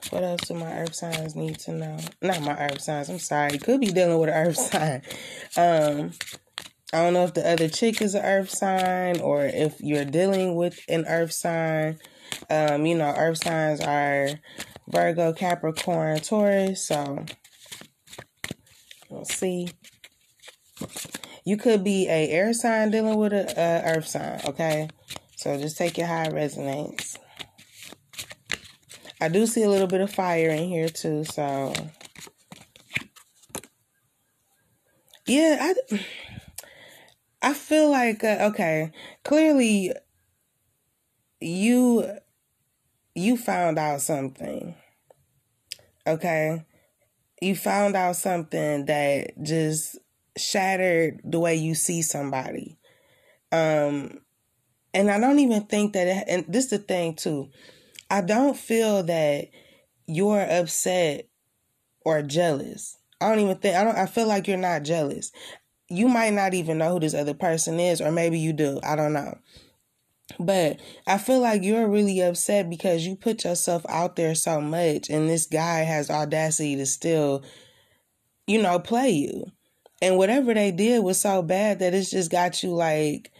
What 0.10 0.24
else 0.24 0.41
do 0.48 0.53
my 0.55 0.79
earth 0.79 0.95
signs 0.95 1.36
need 1.36 1.60
to 1.60 1.72
know? 1.72 1.98
Not 2.22 2.41
my 2.41 2.57
earth 2.57 2.81
signs, 2.81 3.10
I'm 3.10 3.19
sorry. 3.19 3.57
Could 3.57 3.81
be 3.81 3.88
dealing 3.88 4.19
with 4.19 4.29
an 4.29 4.36
earth 4.36 4.57
sign. 4.72 5.01
Um 5.57 6.12
I 6.93 6.98
don't 6.98 7.13
know 7.13 7.24
if 7.24 7.33
the 7.33 7.50
other 7.50 7.69
chick 7.69 8.03
is 8.03 8.13
an 8.13 8.24
earth 8.24 8.51
sign 8.51 9.19
or 9.19 9.45
if 9.45 9.81
you're 9.81 10.05
dealing 10.05 10.55
with 10.55 10.79
an 10.88 11.05
earth 11.07 11.31
sign. 11.31 11.98
Um, 12.51 12.86
you 12.86 12.95
know, 12.95 13.12
earth 13.17 13.43
signs 13.43 13.81
are 13.81 14.29
Virgo, 14.88 15.33
Capricorn, 15.33 16.19
Taurus, 16.19 16.88
so 16.88 17.25
we'll 19.10 19.25
see. 19.25 19.69
You 21.46 21.58
could 21.58 21.84
be 21.84 22.08
a 22.08 22.30
air 22.30 22.54
sign 22.54 22.92
dealing 22.92 23.18
with 23.18 23.34
a, 23.34 23.54
a 23.58 23.98
earth 23.98 24.08
sign, 24.08 24.40
okay? 24.46 24.90
So 25.36 25.58
just 25.60 25.78
take 25.78 25.98
how 25.98 26.24
it 26.24 26.34
resonates. 26.34 27.18
I 29.20 29.28
do 29.30 29.46
see 29.46 29.64
a 29.64 29.70
little 29.70 29.88
bit 29.88 30.02
of 30.02 30.12
fire 30.12 30.50
in 30.50 30.70
here 30.70 30.90
too, 30.90 31.24
so 31.24 31.74
yeah, 35.26 35.58
I 35.60 36.00
I 37.42 37.54
feel 37.54 37.90
like 37.90 38.24
uh, 38.24 38.50
okay, 38.52 38.92
clearly 39.24 39.94
you 41.40 42.20
you 43.16 43.38
found 43.38 43.78
out 43.78 44.02
something. 44.02 44.76
Okay? 46.06 46.66
You 47.42 47.56
found 47.56 47.96
out 47.96 48.16
something 48.16 48.86
that 48.86 49.42
just 49.42 49.98
shattered 50.38 51.22
the 51.24 51.40
way 51.40 51.56
you 51.56 51.75
see 51.75 52.02
somebody. 52.02 52.78
Um, 53.52 54.20
and 54.94 55.10
I 55.10 55.20
don't 55.20 55.40
even 55.40 55.63
think 55.63 55.94
that. 55.94 56.08
It, 56.08 56.24
and 56.28 56.46
this 56.48 56.66
is 56.66 56.72
the 56.72 56.78
thing 56.80 57.16
too. 57.16 57.50
I 58.10 58.22
don't 58.22 58.58
feel 58.58 59.04
that 59.04 59.50
you're 60.06 60.42
upset 60.42 61.28
or 62.06 62.22
jealous. 62.22 62.98
I 63.22 63.30
don't 63.30 63.40
even 63.40 63.58
think 63.58 63.75
I 63.75 63.84
don't 63.84 63.98
I 63.98 64.06
feel 64.06 64.28
like 64.28 64.48
you're 64.48 64.58
not 64.58 64.84
jealous. 64.84 65.32
You 65.90 66.08
might 66.08 66.34
not 66.34 66.54
even 66.54 66.78
know 66.78 66.94
who 66.94 67.00
this 67.00 67.13
other 67.13 67.34
person 67.34 67.80
is 67.80 68.02
or 68.02 68.12
maybe 68.12 68.38
you 68.38 68.54
do. 68.54 68.80
I 68.84 68.96
don't 68.96 69.13
know. 69.13 69.38
But 70.40 70.80
I 71.08 71.18
feel 71.18 71.40
like 71.40 71.63
you're 71.63 71.88
really 71.88 72.20
upset 72.22 72.70
because 72.70 73.06
you 73.06 73.16
put 73.16 73.44
yourself 73.44 73.86
out 73.88 74.16
there 74.16 74.36
so 74.36 74.60
much 74.60 75.10
and 75.10 75.30
this 75.30 75.46
guy 75.46 75.80
has 75.80 76.10
audacity 76.10 76.75
to 76.75 76.86
still 76.86 77.44
you 78.46 78.62
know 78.62 78.80
play 78.80 79.10
you. 79.10 79.52
And 80.03 80.17
whatever 80.17 80.53
they 80.53 80.72
did 80.72 81.01
was 81.01 81.22
so 81.22 81.41
bad 81.41 81.79
that 81.79 81.93
it's 81.93 82.12
just 82.12 82.29
got 82.29 82.62
you 82.62 82.74
like 82.75 83.31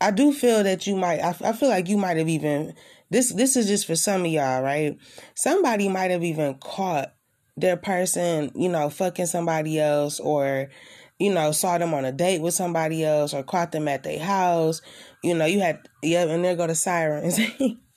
I 0.00 0.10
do 0.10 0.32
feel 0.32 0.62
that 0.62 0.86
you 0.86 0.96
might 0.96 1.20
I, 1.20 1.36
I 1.44 1.52
feel 1.52 1.68
like 1.68 1.90
you 1.90 1.98
might 1.98 2.16
have 2.16 2.30
even 2.30 2.72
this 3.10 3.30
this 3.34 3.54
is 3.54 3.66
just 3.66 3.86
for 3.86 3.96
some 3.96 4.22
of 4.22 4.28
y'all, 4.28 4.62
right? 4.62 4.96
Somebody 5.34 5.90
might 5.90 6.10
have 6.10 6.24
even 6.24 6.54
caught 6.54 7.12
their 7.54 7.76
person, 7.76 8.50
you 8.54 8.70
know, 8.70 8.88
fucking 8.88 9.26
somebody 9.26 9.78
else 9.78 10.20
or 10.20 10.70
you 11.18 11.34
know, 11.34 11.52
saw 11.52 11.76
them 11.76 11.92
on 11.92 12.06
a 12.06 12.12
date 12.12 12.40
with 12.40 12.54
somebody 12.54 13.04
else 13.04 13.34
or 13.34 13.42
caught 13.42 13.72
them 13.72 13.88
at 13.88 14.04
their 14.04 14.20
house. 14.20 14.80
You 15.22 15.34
know, 15.34 15.44
you 15.44 15.60
had 15.60 15.80
yeah, 16.02 16.22
and 16.22 16.42
there 16.42 16.56
go 16.56 16.66
the 16.66 16.74
sirens. 16.74 17.38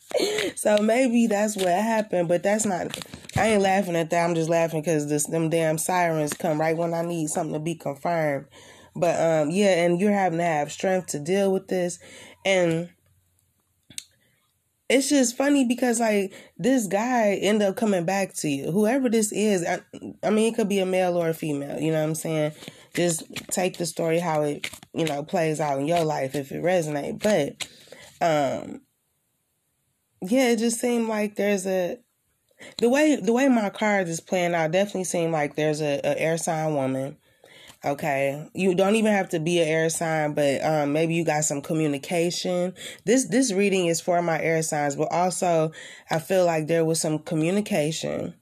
so 0.55 0.77
maybe 0.77 1.27
that's 1.27 1.55
what 1.55 1.67
happened, 1.67 2.27
but 2.27 2.43
that's 2.43 2.65
not 2.65 2.97
I 3.37 3.47
ain't 3.47 3.61
laughing 3.61 3.95
at 3.95 4.09
that. 4.09 4.25
I'm 4.25 4.35
just 4.35 4.49
laughing 4.49 4.81
because 4.81 5.07
this 5.09 5.25
them 5.25 5.49
damn 5.49 5.77
sirens 5.77 6.33
come 6.33 6.59
right 6.59 6.75
when 6.75 6.93
I 6.93 7.01
need 7.01 7.29
something 7.29 7.53
to 7.53 7.59
be 7.59 7.75
confirmed. 7.75 8.47
But 8.95 9.19
um 9.19 9.51
yeah, 9.51 9.83
and 9.85 9.99
you're 9.99 10.11
having 10.11 10.39
to 10.39 10.45
have 10.45 10.71
strength 10.71 11.07
to 11.07 11.19
deal 11.19 11.51
with 11.51 11.67
this. 11.67 11.99
And 12.45 12.89
it's 14.91 15.07
just 15.07 15.37
funny 15.37 15.63
because 15.63 16.01
like 16.01 16.33
this 16.57 16.85
guy 16.87 17.35
end 17.35 17.63
up 17.63 17.77
coming 17.77 18.03
back 18.03 18.33
to 18.33 18.49
you 18.49 18.71
whoever 18.71 19.07
this 19.07 19.31
is 19.31 19.65
I, 19.65 19.79
I, 20.21 20.29
mean 20.31 20.51
it 20.51 20.55
could 20.57 20.67
be 20.67 20.79
a 20.79 20.85
male 20.85 21.15
or 21.15 21.29
a 21.29 21.33
female 21.33 21.79
you 21.79 21.91
know 21.91 21.99
what 21.99 22.09
i'm 22.09 22.15
saying 22.15 22.51
just 22.93 23.23
take 23.51 23.77
the 23.77 23.85
story 23.85 24.19
how 24.19 24.41
it 24.41 24.69
you 24.93 25.05
know 25.05 25.23
plays 25.23 25.61
out 25.61 25.79
in 25.79 25.87
your 25.87 26.03
life 26.03 26.35
if 26.35 26.51
it 26.51 26.61
resonates 26.61 27.23
but 27.23 27.69
um 28.21 28.81
yeah 30.21 30.49
it 30.49 30.59
just 30.59 30.79
seemed 30.79 31.07
like 31.07 31.35
there's 31.35 31.65
a 31.65 31.97
the 32.77 32.89
way 32.89 33.15
the 33.15 33.33
way 33.33 33.47
my 33.47 33.69
cards 33.69 34.09
is 34.09 34.19
playing 34.19 34.53
out 34.53 34.71
definitely 34.71 35.03
seemed 35.03 35.31
like 35.31 35.55
there's 35.55 35.81
a, 35.81 35.99
a 36.03 36.19
air 36.19 36.37
sign 36.37 36.75
woman 36.75 37.17
Okay. 37.83 38.47
You 38.53 38.75
don't 38.75 38.95
even 38.95 39.11
have 39.11 39.29
to 39.29 39.39
be 39.39 39.59
an 39.59 39.67
air 39.67 39.89
sign, 39.89 40.33
but 40.33 40.63
um, 40.63 40.93
maybe 40.93 41.15
you 41.15 41.25
got 41.25 41.45
some 41.45 41.61
communication. 41.61 42.73
This 43.05 43.27
this 43.27 43.51
reading 43.51 43.87
is 43.87 43.99
for 43.99 44.21
my 44.21 44.39
air 44.39 44.61
signs, 44.61 44.95
but 44.95 45.11
also 45.11 45.71
I 46.09 46.19
feel 46.19 46.45
like 46.45 46.67
there 46.67 46.85
was 46.85 47.01
some 47.01 47.19
communication. 47.19 48.35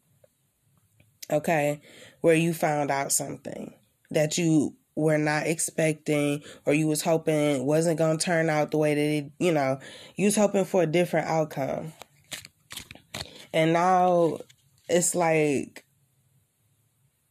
Okay, 1.32 1.80
where 2.22 2.36
you 2.36 2.54
found 2.54 2.92
out 2.92 3.12
something 3.12 3.74
that 4.12 4.38
you 4.38 4.76
were 4.96 5.18
not 5.18 5.48
expecting 5.48 6.44
or 6.66 6.74
you 6.74 6.88
was 6.88 7.02
hoping 7.02 7.66
wasn't 7.66 7.98
going 7.98 8.18
to 8.18 8.26
turn 8.26 8.50
out 8.50 8.72
the 8.72 8.78
way 8.78 8.94
that 8.94 9.02
it, 9.02 9.32
you 9.40 9.52
know, 9.52 9.80
you 10.16 10.26
was 10.26 10.36
hoping 10.36 10.66
for 10.66 10.84
a 10.84 10.88
different 10.88 11.28
outcome. 11.28 11.94
And 13.54 13.74
now 13.74 14.40
it's 14.88 15.16
like 15.16 15.86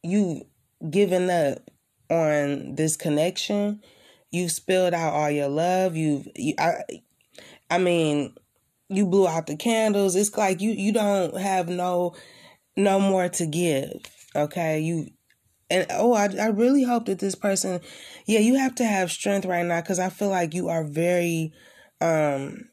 you 0.02 0.42
giving 0.88 1.30
up 1.30 1.58
on 2.10 2.74
this 2.74 2.96
connection. 2.96 3.82
You've 4.30 4.52
spilled 4.52 4.94
out 4.94 5.12
all 5.12 5.30
your 5.30 5.48
love. 5.48 5.96
You've, 5.96 6.28
you, 6.36 6.54
I, 6.58 6.82
I 7.70 7.78
mean, 7.78 8.34
you 8.88 9.06
blew 9.06 9.28
out 9.28 9.46
the 9.46 9.56
candles. 9.56 10.16
It's 10.16 10.36
like 10.36 10.60
you, 10.60 10.70
you 10.70 10.92
don't 10.92 11.36
have 11.38 11.68
no, 11.68 12.14
no 12.76 13.00
more 13.00 13.28
to 13.28 13.46
give. 13.46 14.02
Okay, 14.34 14.80
you, 14.80 15.08
and 15.70 15.86
oh, 15.90 16.12
I, 16.12 16.28
I 16.40 16.46
really 16.46 16.82
hope 16.82 17.06
that 17.06 17.18
this 17.18 17.34
person, 17.34 17.80
yeah, 18.26 18.40
you 18.40 18.56
have 18.56 18.74
to 18.76 18.84
have 18.84 19.10
strength 19.10 19.44
right 19.46 19.64
now 19.66 19.80
because 19.80 19.98
I 19.98 20.08
feel 20.08 20.28
like 20.28 20.54
you 20.54 20.68
are 20.68 20.84
very, 20.84 21.52
um, 22.00 22.68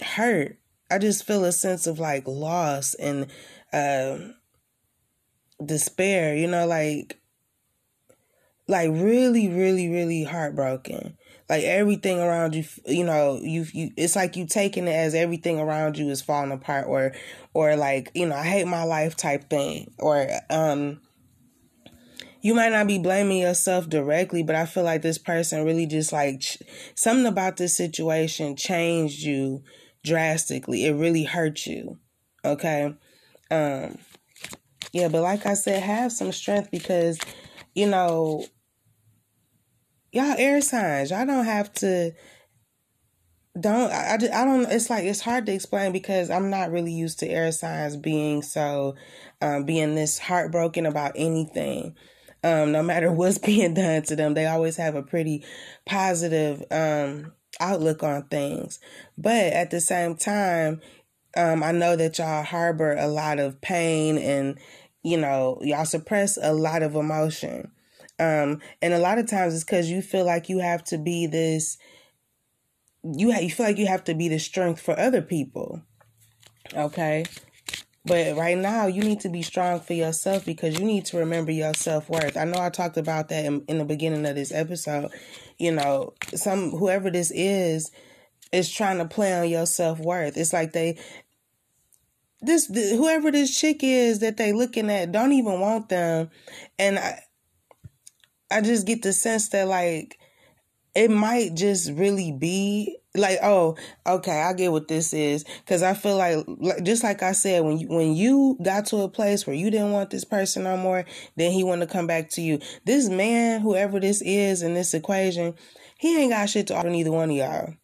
hurt. 0.00 0.58
I 0.90 0.98
just 0.98 1.24
feel 1.26 1.44
a 1.44 1.52
sense 1.52 1.86
of 1.86 1.98
like 1.98 2.26
loss 2.26 2.94
and, 2.94 3.26
uh, 3.72 4.18
despair. 5.64 6.36
You 6.36 6.46
know, 6.46 6.66
like 6.66 7.18
like 8.68 8.90
really, 8.90 9.48
really, 9.48 9.88
really 9.88 10.24
heartbroken. 10.24 11.16
Like 11.48 11.64
everything 11.64 12.20
around 12.20 12.54
you, 12.54 12.64
you 12.86 13.04
know, 13.04 13.38
you 13.42 13.64
you 13.72 13.90
it's 13.96 14.14
like 14.14 14.36
you 14.36 14.46
taking 14.46 14.86
it 14.86 14.92
as 14.92 15.14
everything 15.14 15.58
around 15.58 15.96
you 15.96 16.10
is 16.10 16.20
falling 16.20 16.52
apart 16.52 16.86
or 16.86 17.12
or 17.54 17.74
like, 17.76 18.10
you 18.14 18.26
know, 18.26 18.36
I 18.36 18.44
hate 18.44 18.66
my 18.66 18.84
life 18.84 19.16
type 19.16 19.48
thing 19.48 19.94
or 19.98 20.28
um 20.50 21.00
you 22.40 22.54
might 22.54 22.72
not 22.72 22.86
be 22.86 22.98
blaming 22.98 23.38
yourself 23.38 23.88
directly, 23.88 24.42
but 24.42 24.54
I 24.54 24.66
feel 24.66 24.84
like 24.84 25.02
this 25.02 25.18
person 25.18 25.64
really 25.64 25.86
just 25.86 26.12
like 26.12 26.40
ch- 26.40 26.58
something 26.94 27.26
about 27.26 27.56
this 27.56 27.76
situation 27.76 28.56
changed 28.56 29.22
you 29.22 29.62
drastically. 30.04 30.84
It 30.86 30.92
really 30.92 31.24
hurt 31.24 31.66
you. 31.66 31.98
Okay? 32.44 32.94
Um 33.50 33.98
yeah, 34.92 35.08
but 35.08 35.22
like 35.22 35.44
I 35.46 35.54
said, 35.54 35.82
have 35.82 36.12
some 36.12 36.32
strength 36.32 36.70
because 36.70 37.18
you 37.74 37.88
know, 37.88 38.44
y'all 40.12 40.34
air 40.38 40.60
signs. 40.60 41.10
Y'all 41.10 41.26
don't 41.26 41.44
have 41.44 41.72
to. 41.74 42.12
Don't 43.58 43.90
I, 43.90 44.14
I, 44.14 44.44
don't 44.44 44.70
it's 44.70 44.88
like 44.88 45.04
it's 45.04 45.20
hard 45.20 45.46
to 45.46 45.52
explain 45.52 45.90
because 45.92 46.30
I'm 46.30 46.48
not 46.48 46.70
really 46.70 46.92
used 46.92 47.18
to 47.20 47.28
air 47.28 47.50
signs 47.50 47.96
being 47.96 48.42
so 48.42 48.94
um 49.42 49.64
being 49.64 49.96
this 49.96 50.18
heartbroken 50.18 50.86
about 50.86 51.12
anything 51.16 51.96
um 52.44 52.72
no 52.72 52.82
matter 52.82 53.10
what's 53.10 53.38
being 53.50 53.74
done 53.74 54.02
to 54.02 54.16
them 54.16 54.34
they 54.34 54.46
always 54.46 54.76
have 54.76 54.94
a 54.94 55.02
pretty 55.02 55.44
positive 55.86 56.62
um 56.70 57.32
outlook 57.60 58.02
on 58.02 58.22
things 58.24 58.78
but 59.16 59.52
at 59.52 59.70
the 59.70 59.80
same 59.80 60.16
time 60.16 60.80
um 61.36 61.62
I 61.62 61.72
know 61.72 61.96
that 61.96 62.18
y'all 62.18 62.44
harbor 62.44 62.94
a 62.94 63.08
lot 63.08 63.38
of 63.38 63.60
pain 63.60 64.18
and 64.18 64.58
you 65.02 65.16
know 65.16 65.58
y'all 65.62 65.84
suppress 65.84 66.38
a 66.40 66.52
lot 66.52 66.82
of 66.82 66.94
emotion 66.94 67.72
um, 68.18 68.60
and 68.82 68.92
a 68.92 68.98
lot 68.98 69.18
of 69.18 69.28
times 69.28 69.54
it's 69.54 69.64
because 69.64 69.90
you 69.90 70.02
feel 70.02 70.24
like 70.24 70.48
you 70.48 70.58
have 70.58 70.82
to 70.84 70.98
be 70.98 71.26
this, 71.26 71.78
you, 73.04 73.32
ha- 73.32 73.40
you 73.40 73.50
feel 73.50 73.66
like 73.66 73.78
you 73.78 73.86
have 73.86 74.04
to 74.04 74.14
be 74.14 74.28
the 74.28 74.38
strength 74.38 74.80
for 74.80 74.98
other 74.98 75.22
people. 75.22 75.82
Okay. 76.74 77.24
But 78.08 78.36
right 78.36 78.56
now, 78.56 78.86
you 78.86 79.02
need 79.02 79.20
to 79.20 79.28
be 79.28 79.42
strong 79.42 79.80
for 79.80 79.92
yourself 79.92 80.46
because 80.46 80.78
you 80.78 80.84
need 80.86 81.04
to 81.06 81.18
remember 81.18 81.52
your 81.52 81.74
self 81.74 82.08
worth. 82.08 82.38
I 82.38 82.44
know 82.44 82.58
I 82.58 82.70
talked 82.70 82.96
about 82.96 83.28
that 83.28 83.44
in, 83.44 83.62
in 83.68 83.76
the 83.76 83.84
beginning 83.84 84.24
of 84.24 84.34
this 84.34 84.50
episode. 84.50 85.10
You 85.58 85.72
know, 85.72 86.14
some 86.34 86.70
whoever 86.70 87.10
this 87.10 87.30
is 87.30 87.90
is 88.50 88.72
trying 88.72 88.98
to 88.98 89.04
play 89.04 89.38
on 89.38 89.48
your 89.48 89.66
self 89.66 89.98
worth. 89.98 90.38
It's 90.38 90.54
like 90.54 90.72
they 90.72 90.98
this 92.40 92.66
whoever 92.66 93.30
this 93.30 93.58
chick 93.58 93.80
is 93.82 94.20
that 94.20 94.38
they 94.38 94.52
looking 94.52 94.90
at 94.90 95.12
don't 95.12 95.32
even 95.32 95.60
want 95.60 95.90
them, 95.90 96.30
and 96.78 96.98
I, 96.98 97.20
I 98.50 98.62
just 98.62 98.86
get 98.86 99.02
the 99.02 99.12
sense 99.12 99.50
that 99.50 99.68
like 99.68 100.17
it 100.98 101.12
might 101.12 101.54
just 101.54 101.92
really 101.92 102.32
be 102.32 102.98
like 103.14 103.38
oh 103.40 103.76
okay 104.04 104.42
i 104.42 104.52
get 104.52 104.72
what 104.72 104.88
this 104.88 105.14
is. 105.14 105.44
Because 105.60 105.80
i 105.80 105.94
feel 105.94 106.16
like, 106.16 106.44
like 106.48 106.82
just 106.82 107.04
like 107.04 107.22
i 107.22 107.30
said 107.30 107.62
when 107.62 107.78
you 107.78 107.86
when 107.86 108.16
you 108.16 108.58
got 108.64 108.86
to 108.86 108.98
a 109.02 109.08
place 109.08 109.46
where 109.46 109.54
you 109.54 109.70
didn't 109.70 109.92
want 109.92 110.10
this 110.10 110.24
person 110.24 110.64
no 110.64 110.76
more 110.76 111.04
then 111.36 111.52
he 111.52 111.62
wanted 111.62 111.86
to 111.86 111.92
come 111.92 112.08
back 112.08 112.30
to 112.30 112.40
you. 112.40 112.58
This 112.84 113.08
man 113.08 113.60
whoever 113.60 114.00
this 114.00 114.20
is 114.22 114.62
in 114.62 114.74
this 114.74 114.92
equation 114.92 115.54
he 115.98 116.20
ain't 116.20 116.32
got 116.32 116.50
shit 116.50 116.66
to 116.66 116.74
offer 116.74 116.90
neither 116.90 117.12
one 117.12 117.30
of 117.30 117.36
y'all. 117.36 117.74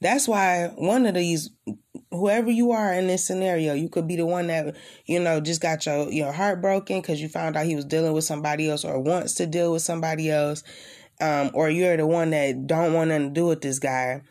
That's 0.00 0.26
why 0.26 0.72
one 0.76 1.06
of 1.06 1.14
these 1.14 1.50
whoever 2.10 2.50
you 2.50 2.72
are 2.72 2.92
in 2.92 3.06
this 3.06 3.26
scenario, 3.26 3.74
you 3.74 3.88
could 3.88 4.06
be 4.06 4.16
the 4.16 4.26
one 4.26 4.46
that, 4.46 4.76
you 5.06 5.18
know, 5.18 5.40
just 5.40 5.60
got 5.60 5.84
your, 5.86 6.10
your 6.10 6.32
heart 6.32 6.60
broken 6.60 7.00
because 7.00 7.20
you 7.20 7.28
found 7.28 7.56
out 7.56 7.66
he 7.66 7.76
was 7.76 7.84
dealing 7.84 8.12
with 8.12 8.24
somebody 8.24 8.70
else 8.70 8.84
or 8.84 9.00
wants 9.00 9.34
to 9.34 9.46
deal 9.46 9.72
with 9.72 9.82
somebody 9.82 10.30
else. 10.30 10.62
Um, 11.20 11.50
or 11.54 11.70
you're 11.70 11.96
the 11.96 12.06
one 12.06 12.30
that 12.30 12.66
don't 12.66 12.92
want 12.92 13.10
nothing 13.10 13.28
to 13.28 13.34
do 13.34 13.46
with 13.46 13.60
this 13.60 13.78
guy 13.78 14.22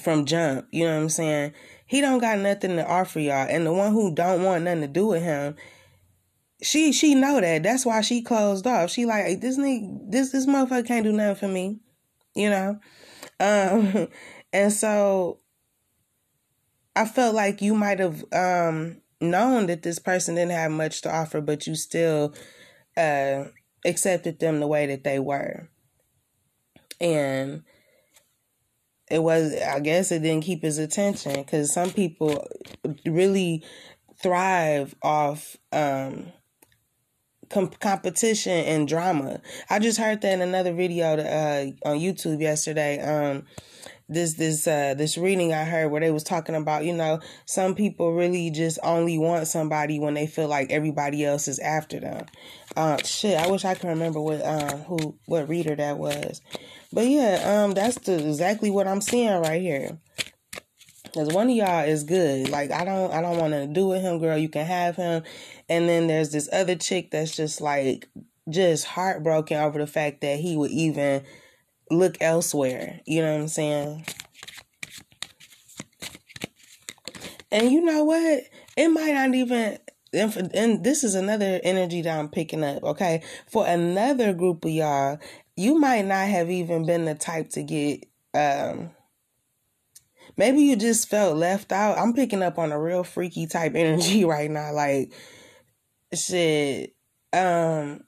from 0.00 0.24
jump. 0.24 0.66
You 0.70 0.84
know 0.84 0.96
what 0.96 1.02
I'm 1.02 1.08
saying? 1.08 1.52
He 1.86 2.00
don't 2.00 2.20
got 2.20 2.38
nothing 2.38 2.76
to 2.76 2.86
offer 2.86 3.20
y'all. 3.20 3.46
And 3.48 3.66
the 3.66 3.72
one 3.72 3.92
who 3.92 4.14
don't 4.14 4.42
want 4.42 4.64
nothing 4.64 4.82
to 4.82 4.88
do 4.88 5.06
with 5.06 5.22
him, 5.22 5.56
she 6.62 6.92
she 6.92 7.14
know 7.14 7.40
that. 7.40 7.62
That's 7.62 7.86
why 7.86 8.00
she 8.00 8.22
closed 8.22 8.66
off. 8.66 8.90
She 8.90 9.06
like 9.06 9.40
this 9.40 9.58
nigga, 9.58 10.10
this 10.10 10.32
this 10.32 10.46
motherfucker 10.46 10.86
can't 10.86 11.04
do 11.04 11.12
nothing 11.12 11.36
for 11.36 11.48
me. 11.48 11.80
You 12.34 12.50
know? 12.50 12.80
Um 13.38 14.08
and 14.52 14.72
so 14.72 15.40
I 16.94 17.04
felt 17.04 17.34
like 17.34 17.62
you 17.62 17.74
might 17.74 18.00
have 18.00 18.24
um, 18.32 19.00
known 19.20 19.66
that 19.66 19.82
this 19.82 19.98
person 19.98 20.34
didn't 20.34 20.52
have 20.52 20.70
much 20.72 21.02
to 21.02 21.14
offer, 21.14 21.40
but 21.40 21.66
you 21.66 21.74
still 21.74 22.34
uh, 22.96 23.44
accepted 23.84 24.38
them 24.38 24.60
the 24.60 24.66
way 24.66 24.86
that 24.86 25.04
they 25.04 25.18
were. 25.18 25.68
And 27.00 27.62
it 29.10 29.22
was 29.22 29.54
i 29.60 29.80
guess 29.80 30.12
it 30.12 30.20
didn't 30.20 30.44
keep 30.44 30.62
his 30.62 30.78
attention 30.78 31.34
because 31.34 31.74
some 31.74 31.90
people 31.90 32.46
really 33.04 33.62
thrive 34.22 34.94
off 35.02 35.56
um 35.72 36.32
com- 37.50 37.68
competition 37.68 38.52
and 38.52 38.88
drama 38.88 39.40
i 39.68 39.78
just 39.78 39.98
heard 39.98 40.20
that 40.22 40.32
in 40.32 40.40
another 40.40 40.72
video 40.72 41.16
uh, 41.18 41.66
on 41.88 41.98
youtube 41.98 42.40
yesterday 42.40 43.00
um 43.00 43.44
this 44.10 44.34
this 44.34 44.66
uh 44.66 44.94
this 44.94 45.16
reading 45.16 45.54
I 45.54 45.64
heard 45.64 45.90
where 45.90 46.00
they 46.00 46.10
was 46.10 46.24
talking 46.24 46.56
about, 46.56 46.84
you 46.84 46.92
know, 46.92 47.20
some 47.46 47.74
people 47.74 48.12
really 48.12 48.50
just 48.50 48.78
only 48.82 49.16
want 49.18 49.46
somebody 49.46 50.00
when 50.00 50.14
they 50.14 50.26
feel 50.26 50.48
like 50.48 50.72
everybody 50.72 51.24
else 51.24 51.46
is 51.46 51.60
after 51.60 52.00
them. 52.00 52.26
Uh 52.76 52.98
shit, 53.04 53.38
I 53.38 53.46
wish 53.46 53.64
I 53.64 53.74
could 53.74 53.88
remember 53.88 54.20
what 54.20 54.44
um 54.44 54.80
who 54.80 55.16
what 55.26 55.48
reader 55.48 55.76
that 55.76 55.98
was. 55.98 56.42
But 56.92 57.06
yeah, 57.06 57.62
um 57.64 57.72
that's 57.72 57.98
the, 58.00 58.28
exactly 58.28 58.70
what 58.70 58.88
I'm 58.88 59.00
seeing 59.00 59.40
right 59.40 59.62
here. 59.62 59.96
Cause 61.14 61.28
one 61.32 61.48
of 61.48 61.56
y'all 61.56 61.84
is 61.84 62.02
good. 62.02 62.48
Like 62.48 62.72
I 62.72 62.84
don't 62.84 63.12
I 63.12 63.22
don't 63.22 63.38
want 63.38 63.52
to 63.52 63.68
do 63.68 63.86
with 63.86 64.02
him, 64.02 64.18
girl. 64.18 64.36
You 64.36 64.48
can 64.48 64.66
have 64.66 64.96
him. 64.96 65.22
And 65.68 65.88
then 65.88 66.08
there's 66.08 66.32
this 66.32 66.48
other 66.52 66.74
chick 66.74 67.12
that's 67.12 67.36
just 67.36 67.60
like 67.60 68.08
just 68.48 68.86
heartbroken 68.86 69.56
over 69.56 69.78
the 69.78 69.86
fact 69.86 70.20
that 70.22 70.40
he 70.40 70.56
would 70.56 70.72
even 70.72 71.22
look 71.90 72.16
elsewhere. 72.20 73.00
You 73.06 73.22
know 73.22 73.32
what 73.32 73.40
I'm 73.42 73.48
saying? 73.48 74.06
And 77.52 77.70
you 77.70 77.82
know 77.82 78.04
what? 78.04 78.44
It 78.76 78.88
might 78.88 79.14
not 79.14 79.34
even 79.34 79.78
and, 80.12 80.50
and 80.54 80.84
this 80.84 81.04
is 81.04 81.14
another 81.14 81.60
energy 81.62 82.02
that 82.02 82.18
I'm 82.18 82.28
picking 82.28 82.64
up, 82.64 82.82
okay? 82.82 83.22
For 83.48 83.66
another 83.66 84.32
group 84.32 84.64
of 84.64 84.70
y'all, 84.70 85.18
you 85.56 85.78
might 85.78 86.04
not 86.04 86.28
have 86.28 86.50
even 86.50 86.84
been 86.84 87.04
the 87.04 87.14
type 87.14 87.50
to 87.50 87.62
get 87.62 88.06
um 88.34 88.90
maybe 90.36 90.62
you 90.62 90.76
just 90.76 91.08
felt 91.08 91.36
left 91.36 91.72
out. 91.72 91.98
I'm 91.98 92.14
picking 92.14 92.42
up 92.42 92.58
on 92.58 92.72
a 92.72 92.80
real 92.80 93.04
freaky 93.04 93.46
type 93.46 93.74
energy 93.76 94.24
right 94.24 94.50
now 94.50 94.72
like 94.72 95.12
shit 96.14 96.94
um 97.32 98.00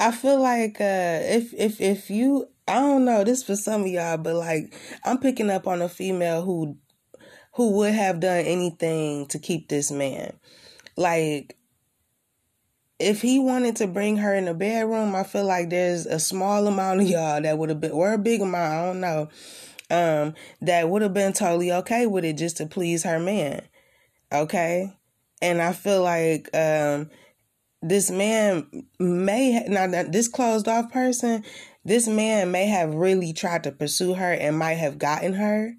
I 0.00 0.10
feel 0.10 0.40
like 0.40 0.80
uh, 0.80 1.20
if 1.22 1.54
if 1.54 1.80
if 1.80 2.10
you 2.10 2.48
I 2.66 2.74
don't 2.74 3.04
know 3.04 3.24
this 3.24 3.42
for 3.42 3.56
some 3.56 3.82
of 3.82 3.86
y'all, 3.88 4.16
but 4.16 4.34
like 4.34 4.74
I'm 5.04 5.18
picking 5.18 5.50
up 5.50 5.66
on 5.66 5.82
a 5.82 5.88
female 5.88 6.42
who 6.42 6.76
who 7.54 7.70
would 7.76 7.94
have 7.94 8.20
done 8.20 8.44
anything 8.44 9.26
to 9.26 9.38
keep 9.38 9.68
this 9.68 9.90
man. 9.90 10.38
Like 10.96 11.56
if 12.98 13.22
he 13.22 13.38
wanted 13.38 13.76
to 13.76 13.86
bring 13.86 14.16
her 14.18 14.34
in 14.34 14.46
the 14.46 14.54
bedroom, 14.54 15.14
I 15.14 15.24
feel 15.24 15.44
like 15.44 15.70
there's 15.70 16.06
a 16.06 16.18
small 16.18 16.66
amount 16.66 17.02
of 17.02 17.08
y'all 17.08 17.40
that 17.40 17.58
would 17.58 17.68
have 17.68 17.80
been 17.80 17.90
or 17.90 18.12
a 18.12 18.18
big 18.18 18.40
amount, 18.40 18.72
I 18.72 18.86
don't 18.86 19.00
know, 19.00 19.28
um, 19.90 20.34
that 20.62 20.88
would 20.88 21.02
have 21.02 21.14
been 21.14 21.32
totally 21.32 21.72
okay 21.72 22.06
with 22.06 22.24
it 22.24 22.38
just 22.38 22.56
to 22.58 22.66
please 22.66 23.02
her 23.04 23.18
man. 23.18 23.62
Okay? 24.32 24.92
And 25.42 25.60
I 25.60 25.72
feel 25.72 26.02
like 26.02 26.48
um 26.54 27.10
this 27.84 28.10
man 28.10 28.66
may 28.98 29.62
now 29.68 29.86
this 29.86 30.26
closed 30.26 30.66
off 30.66 30.90
person 30.90 31.44
this 31.84 32.08
man 32.08 32.50
may 32.50 32.66
have 32.66 32.94
really 32.94 33.34
tried 33.34 33.62
to 33.62 33.70
pursue 33.70 34.14
her 34.14 34.32
and 34.32 34.58
might 34.58 34.74
have 34.74 34.98
gotten 34.98 35.34
her 35.34 35.74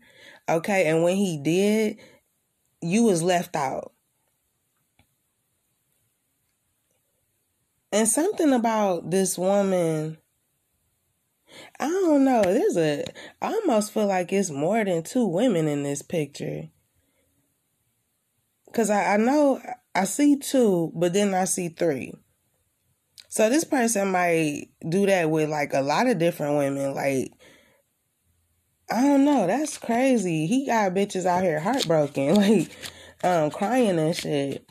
okay? 0.47 0.85
And 0.85 1.03
when 1.03 1.15
he 1.15 1.37
did 1.37 1.97
you 2.81 3.03
was 3.03 3.23
left 3.23 3.55
out. 3.55 3.91
And 7.91 8.07
something 8.07 8.53
about 8.53 9.09
this 9.09 9.37
woman 9.37 10.17
i 11.79 11.87
don't 11.87 12.25
know 12.25 12.41
there's 12.41 12.75
a 12.75 13.05
i 13.41 13.47
almost 13.47 13.93
feel 13.93 14.07
like 14.07 14.33
it's 14.33 14.49
more 14.49 14.83
than 14.83 15.01
two 15.01 15.25
women 15.25 15.67
in 15.67 15.81
this 15.81 16.01
picture. 16.01 16.69
Because 18.67 18.89
I, 18.89 19.13
I 19.13 19.17
know 19.17 19.61
I 19.95 20.03
see 20.03 20.37
two, 20.37 20.91
but 20.93 21.13
then 21.13 21.33
I 21.33 21.45
see 21.45 21.69
three. 21.69 22.13
So 23.29 23.49
this 23.49 23.63
person 23.63 24.11
might 24.11 24.67
do 24.87 25.05
that 25.05 25.29
with 25.29 25.49
like 25.49 25.73
a 25.73 25.81
lot 25.81 26.07
of 26.07 26.19
different 26.19 26.57
women. 26.57 26.93
Like, 26.93 27.31
I 28.91 29.01
don't 29.01 29.25
know. 29.25 29.47
That's 29.47 29.77
crazy. 29.77 30.45
He 30.45 30.65
got 30.65 30.93
bitches 30.93 31.25
out 31.25 31.43
here 31.43 31.59
heartbroken, 31.59 32.35
like, 32.35 32.69
um, 33.23 33.49
crying 33.49 33.97
and 33.97 34.15
shit 34.15 34.69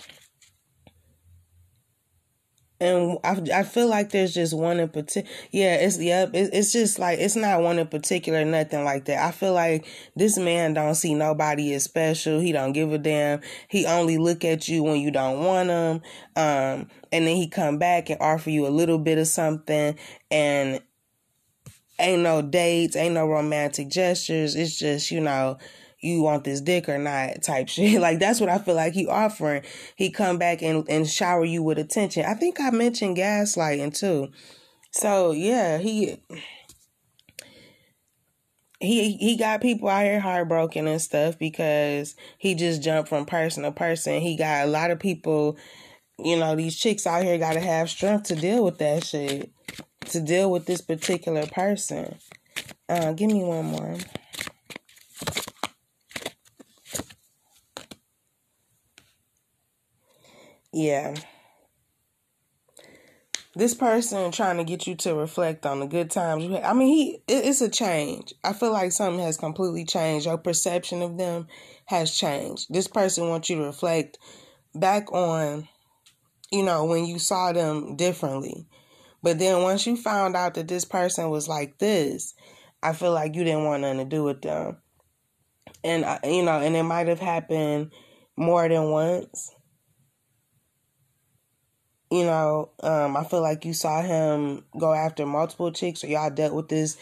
and 2.85 3.19
I, 3.25 3.61
I 3.61 3.63
feel 3.63 3.89
like 3.89 4.11
there's 4.11 4.35
just 4.35 4.53
one 4.55 4.79
in 4.79 4.89
particular. 4.89 5.35
Yeah, 5.51 5.77
it's 5.77 5.99
yep. 5.99 6.35
It, 6.35 6.51
it's 6.53 6.73
just 6.73 6.99
like 6.99 7.19
it's 7.19 7.37
not 7.37 7.63
one 7.63 7.79
in 7.79 7.87
particular, 7.87 8.45
nothing 8.45 8.85
like 8.85 9.07
that. 9.07 9.25
I 9.25 9.31
feel 9.31 9.55
like 9.55 9.87
this 10.15 10.37
man 10.39 10.75
don't 10.75 10.95
see 10.95 11.15
nobody 11.15 11.73
as 11.73 11.85
special. 11.85 12.41
He 12.41 12.53
don't 12.53 12.73
give 12.73 12.93
a 12.93 12.99
damn. 12.99 13.41
He 13.69 13.87
only 13.87 14.19
look 14.19 14.45
at 14.45 14.69
you 14.69 14.83
when 14.83 15.01
you 15.01 15.11
don't 15.11 15.43
want 15.43 15.71
him. 15.71 16.03
Um, 16.37 16.89
and 17.11 17.27
then 17.27 17.37
he 17.37 17.49
come 17.49 17.79
back 17.79 18.11
and 18.11 18.21
offer 18.21 18.51
you 18.51 18.67
a 18.67 18.69
little 18.69 18.99
bit 18.99 19.19
of 19.19 19.27
something, 19.27 19.97
and 20.31 20.81
ain't 21.99 22.23
no 22.23 22.43
dates, 22.43 22.97
ain't 22.97 23.15
no 23.15 23.27
romantic 23.27 23.89
gestures. 23.89 24.55
It's 24.55 24.79
just 24.79 25.11
you 25.11 25.21
know 25.21 25.59
you 26.05 26.23
want 26.23 26.45
this 26.45 26.61
dick 26.61 26.89
or 26.89 26.99
not 26.99 27.43
type 27.43 27.69
shit. 27.69 28.01
Like 28.05 28.19
that's 28.19 28.41
what 28.41 28.51
I 28.51 28.59
feel 28.59 28.75
like 28.75 28.93
he 28.93 29.07
offering. 29.07 29.63
He 29.97 30.11
come 30.11 30.39
back 30.39 30.63
and, 30.63 30.87
and 30.89 31.09
shower 31.09 31.45
you 31.45 31.63
with 31.63 31.79
attention. 31.79 32.25
I 32.27 32.35
think 32.35 32.61
I 32.61 32.71
mentioned 32.71 33.17
gaslighting 33.17 33.97
too. 33.97 34.29
So 34.91 35.33
yeah, 35.33 35.79
he 35.79 36.19
he 38.81 39.17
he 39.17 39.37
got 39.37 39.63
people 39.63 39.89
out 39.89 40.05
here 40.05 40.21
heartbroken 40.21 40.87
and 40.87 41.01
stuff 41.01 41.39
because 41.39 42.15
he 42.39 42.55
just 42.55 42.83
jumped 42.83 43.09
from 43.09 43.25
person 43.27 43.63
to 43.63 43.73
person. 43.73 44.21
He 44.21 44.37
got 44.37 44.67
a 44.67 44.71
lot 44.71 44.91
of 44.91 45.01
people, 45.01 45.57
you 46.19 46.37
know, 46.37 46.55
these 46.55 46.77
chicks 46.77 47.07
out 47.07 47.25
here 47.25 47.39
gotta 47.39 47.61
have 47.61 47.91
strength 47.91 48.25
to 48.25 48.37
deal 48.37 48.65
with 48.65 48.79
that 48.79 49.05
shit. 49.05 49.51
To 50.11 50.21
deal 50.21 50.51
with 50.51 50.67
this 50.67 50.83
particular 50.83 51.47
person. 51.47 52.17
Uh 52.89 53.13
give 53.13 53.31
me 53.31 53.43
one 53.43 53.65
more. 53.65 53.97
Yeah. 60.75 61.15
This 63.55 63.75
person 63.75 64.33
trying 64.33 64.57
to 64.57 64.65
get 64.65 64.89
you 64.89 64.97
to 64.97 65.15
reflect 65.15 65.65
on 65.65 65.79
the 65.79 65.87
good 65.87 66.11
times 66.11 66.43
you 66.43 66.51
had. 66.51 66.65
I 66.65 66.73
mean, 66.73 66.89
he 66.89 67.23
it, 67.29 67.47
it's 67.47 67.61
a 67.61 67.69
change. 67.69 68.35
I 68.43 68.53
feel 68.53 68.73
like 68.73 68.91
something 68.91 69.25
has 69.25 69.37
completely 69.37 69.85
changed. 69.85 70.27
Your 70.27 70.37
perception 70.37 71.01
of 71.01 71.17
them 71.17 71.47
has 71.87 72.13
changed. 72.13 72.67
This 72.75 72.89
person 72.89 73.29
wants 73.29 73.49
you 73.49 73.59
to 73.59 73.63
reflect 73.63 74.19
back 74.75 75.13
on, 75.13 75.69
you 76.51 76.65
know, 76.65 76.87
when 76.87 77.07
you 77.07 77.21
saw 77.21 77.53
them 77.53 77.95
differently. 77.95 78.67
But 79.23 79.39
then 79.39 79.63
once 79.63 79.87
you 79.87 79.97
found 79.97 80.35
out 80.35 80.55
that 80.55 80.67
this 80.67 80.85
person 80.85 81.31
was 81.31 81.47
like 81.47 81.79
this, 81.79 82.35
I 82.83 82.95
feel 82.95 83.13
like 83.13 83.37
you 83.37 83.45
didn't 83.45 83.65
want 83.65 83.83
nothing 83.83 83.99
to 83.99 84.05
do 84.05 84.25
with 84.25 84.43
them. 84.43 84.79
And, 85.85 86.05
uh, 86.05 86.19
you 86.25 86.43
know, 86.43 86.61
and 86.61 86.75
it 86.75 86.83
might 86.83 87.07
have 87.07 87.21
happened 87.21 87.93
more 88.37 88.69
than 88.69 88.91
once 88.91 89.53
you 92.15 92.25
know, 92.25 92.71
um, 92.85 93.17
I 93.17 93.25
feel 93.25 93.43
like 93.43 93.65
you 93.65 93.73
saw 93.73 94.01
him 94.01 94.65
go 94.79 94.95
after 94.95 95.27
multiple 95.27 95.73
chicks, 95.73 96.05
or 96.05 96.07
y'all 96.07 96.31
dealt 96.31 96.55
with 96.55 96.69
this 96.69 96.97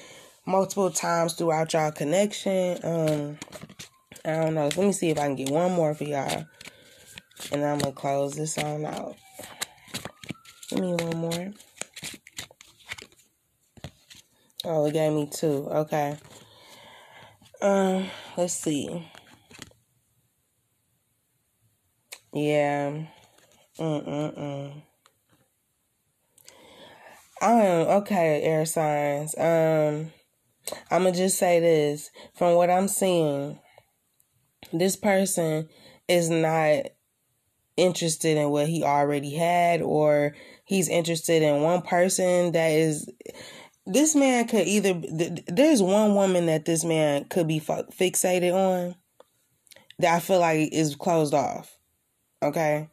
multiple 0.46 0.90
times 0.90 1.34
throughout 1.34 1.74
y'all 1.74 1.92
connection. 1.92 2.78
Um, 2.82 3.38
I 4.24 4.42
don't 4.42 4.54
know. 4.54 4.70
Let 4.74 4.78
me 4.78 4.92
see 4.92 5.10
if 5.10 5.18
I 5.18 5.26
can 5.26 5.36
get 5.36 5.50
one 5.50 5.72
more 5.72 5.94
for 5.94 6.04
y'all, 6.04 6.46
and 7.52 7.62
I'm 7.62 7.80
gonna 7.80 7.92
close 7.92 8.32
this 8.32 8.56
on 8.56 8.86
out. 8.86 9.16
Give 10.70 10.80
me 10.80 10.94
one 10.94 11.16
more. 11.18 11.52
Oh, 14.64 14.86
it 14.86 14.94
gave 14.94 15.12
me 15.12 15.28
two. 15.30 15.68
Okay. 15.70 16.16
Um, 17.60 18.06
let's 18.38 18.54
see. 18.54 19.06
Yeah. 22.32 22.92
Mm 23.78 24.06
mm 24.06 24.38
mm. 24.38 24.82
Um, 27.42 27.88
okay, 28.02 28.40
air 28.42 28.64
signs. 28.64 29.36
Um, 29.36 30.12
I'm 30.92 31.02
gonna 31.02 31.12
just 31.12 31.38
say 31.38 31.58
this 31.58 32.10
from 32.36 32.54
what 32.54 32.70
I'm 32.70 32.86
seeing, 32.86 33.58
this 34.72 34.94
person 34.94 35.68
is 36.06 36.30
not 36.30 36.84
interested 37.76 38.36
in 38.36 38.50
what 38.50 38.68
he 38.68 38.84
already 38.84 39.34
had, 39.34 39.82
or 39.82 40.36
he's 40.64 40.88
interested 40.88 41.42
in 41.42 41.62
one 41.62 41.82
person 41.82 42.52
that 42.52 42.70
is. 42.70 43.10
This 43.86 44.14
man 44.14 44.46
could 44.46 44.68
either. 44.68 44.94
There's 45.48 45.82
one 45.82 46.14
woman 46.14 46.46
that 46.46 46.64
this 46.64 46.84
man 46.84 47.24
could 47.24 47.48
be 47.48 47.58
fixated 47.58 48.54
on 48.54 48.94
that 49.98 50.14
I 50.14 50.20
feel 50.20 50.38
like 50.38 50.72
is 50.72 50.94
closed 50.94 51.34
off. 51.34 51.76
Okay. 52.40 52.88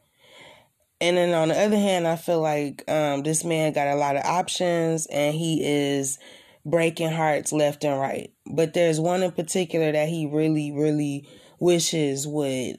And 1.00 1.16
then 1.16 1.32
on 1.32 1.48
the 1.48 1.58
other 1.58 1.76
hand, 1.76 2.06
I 2.06 2.16
feel 2.16 2.40
like 2.40 2.84
um, 2.88 3.22
this 3.22 3.42
man 3.44 3.72
got 3.72 3.88
a 3.88 3.94
lot 3.94 4.16
of 4.16 4.24
options 4.24 5.06
and 5.06 5.34
he 5.34 5.62
is 5.64 6.18
breaking 6.64 7.10
hearts 7.10 7.52
left 7.52 7.84
and 7.84 7.98
right. 7.98 8.32
But 8.46 8.74
there's 8.74 9.00
one 9.00 9.22
in 9.22 9.32
particular 9.32 9.92
that 9.92 10.08
he 10.08 10.26
really, 10.26 10.72
really 10.72 11.26
wishes 11.58 12.26
would 12.26 12.78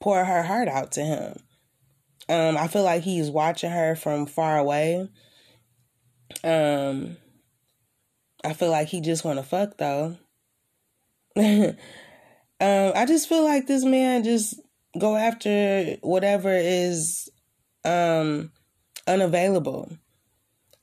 pour 0.00 0.24
her 0.24 0.42
heart 0.42 0.68
out 0.68 0.92
to 0.92 1.02
him. 1.02 1.38
Um, 2.30 2.56
I 2.56 2.68
feel 2.68 2.82
like 2.82 3.02
he's 3.02 3.30
watching 3.30 3.70
her 3.70 3.94
from 3.94 4.26
far 4.26 4.58
away. 4.58 5.08
Um, 6.44 7.16
I 8.44 8.52
feel 8.52 8.70
like 8.70 8.88
he 8.88 9.00
just 9.00 9.24
want 9.24 9.38
to 9.38 9.42
fuck 9.42 9.76
though. 9.78 10.16
um, 11.36 11.76
I 12.60 13.04
just 13.06 13.28
feel 13.28 13.44
like 13.44 13.66
this 13.66 13.84
man 13.84 14.24
just 14.24 14.60
go 14.96 15.16
after 15.16 15.96
whatever 16.02 16.52
is 16.52 17.28
um 17.84 18.52
unavailable. 19.06 19.90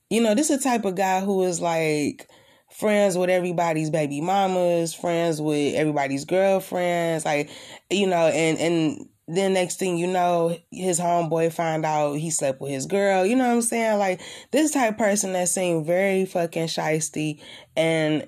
You 0.10 0.22
know, 0.22 0.36
this 0.36 0.50
is 0.50 0.60
the 0.60 0.64
type 0.64 0.86
of 0.86 0.96
guy 0.96 1.22
who 1.22 1.44
is 1.44 1.62
like 1.62 2.30
friends 2.72 3.18
with 3.18 3.30
everybody's 3.30 3.90
baby 3.90 4.22
mamas, 4.22 4.94
friends 4.94 5.42
with 5.42 5.76
everybody's 5.76 6.26
girlfriends, 6.26 7.26
like 7.26 7.50
you 7.90 8.08
know, 8.08 8.28
and 8.28 8.58
and 8.58 9.10
then 9.28 9.54
next 9.54 9.80
thing 9.80 9.98
you 9.98 10.08
know, 10.08 10.56
his 10.72 11.00
homeboy 11.00 11.52
find 11.52 11.86
out 11.86 12.14
he 12.14 12.30
slept 12.30 12.62
with 12.62 12.72
his 12.72 12.86
girl. 12.86 13.26
You 13.26 13.36
know 13.36 13.48
what 13.48 13.56
I'm 13.56 13.62
saying? 13.62 13.98
Like 13.98 14.22
this 14.52 14.72
type 14.72 14.98
person 14.98 15.34
that 15.34 15.50
seem 15.50 15.84
very 15.84 16.26
fucking 16.26 16.68
shisty 16.68 17.42
and 17.76 18.28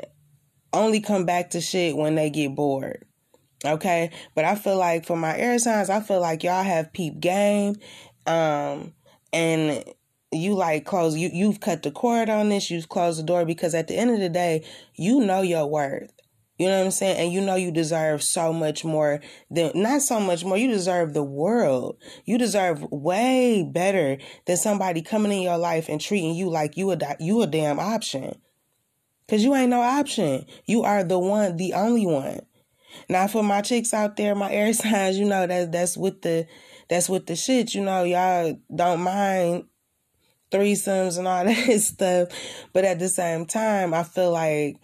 only 0.73 0.99
come 1.01 1.25
back 1.25 1.51
to 1.51 1.61
shit 1.61 1.95
when 1.95 2.15
they 2.15 2.29
get 2.29 2.55
bored. 2.55 3.06
Okay, 3.65 4.11
but 4.35 4.45
I 4.45 4.55
feel 4.55 4.77
like 4.77 5.05
for 5.05 5.17
my 5.17 5.35
air 5.35 5.57
signs, 5.57 5.89
I 5.89 5.99
feel 5.99 6.21
like 6.21 6.43
y'all 6.43 6.63
have 6.63 6.93
peep 6.93 7.19
game, 7.19 7.75
um, 8.27 8.93
and 9.33 9.83
you 10.31 10.55
like 10.55 10.85
close 10.85 11.15
you 11.15 11.29
you've 11.31 11.59
cut 11.59 11.83
the 11.83 11.91
cord 11.91 12.29
on 12.29 12.49
this 12.49 12.69
you've 12.69 12.89
closed 12.89 13.19
the 13.19 13.23
door 13.23 13.45
because 13.45 13.73
at 13.73 13.87
the 13.87 13.95
end 13.95 14.11
of 14.11 14.19
the 14.19 14.29
day 14.29 14.65
you 14.95 15.21
know 15.21 15.41
your 15.41 15.65
worth. 15.65 16.11
You 16.57 16.67
know 16.67 16.79
what 16.79 16.85
i'm 16.85 16.91
saying? 16.91 17.17
And 17.17 17.31
you 17.31 17.39
know 17.39 17.55
you 17.55 17.71
deserve 17.71 18.23
so 18.23 18.51
much 18.51 18.83
more 18.83 19.21
than 19.51 19.71
not 19.75 20.01
so 20.01 20.19
much 20.19 20.43
more 20.43 20.57
you 20.57 20.67
deserve 20.67 21.13
the 21.13 21.23
world. 21.23 21.97
You 22.25 22.37
deserve 22.37 22.83
way 22.91 23.63
better 23.63 24.17
than 24.45 24.57
somebody 24.57 25.01
coming 25.01 25.31
in 25.31 25.41
your 25.41 25.57
life 25.57 25.87
and 25.87 26.01
treating 26.01 26.35
you 26.35 26.49
like 26.49 26.75
you 26.75 26.91
a 26.91 26.97
you 27.19 27.41
a 27.41 27.47
damn 27.47 27.79
option. 27.79 28.41
Because 29.25 29.43
you 29.43 29.53
ain't 29.55 29.69
no 29.69 29.81
option. 29.81 30.45
You 30.65 30.83
are 30.83 31.03
the 31.03 31.19
one 31.19 31.57
the 31.57 31.73
only 31.73 32.07
one 32.07 32.39
now 33.09 33.27
for 33.27 33.43
my 33.43 33.61
chicks 33.61 33.93
out 33.93 34.17
there 34.17 34.35
my 34.35 34.51
air 34.51 34.73
signs 34.73 35.17
you 35.17 35.25
know 35.25 35.47
that 35.47 35.71
that's 35.71 35.97
with 35.97 36.21
the 36.21 36.47
that's 36.89 37.09
with 37.09 37.25
the 37.25 37.35
shit 37.35 37.73
you 37.73 37.83
know 37.83 38.03
y'all 38.03 38.59
don't 38.73 39.01
mind 39.01 39.65
threesomes 40.51 41.17
and 41.17 41.27
all 41.27 41.45
that 41.45 41.79
stuff. 41.79 42.29
But 42.73 42.85
at 42.85 42.99
the 42.99 43.09
same 43.09 43.45
time, 43.45 43.93
I 43.93 44.03
feel 44.03 44.31
like 44.31 44.77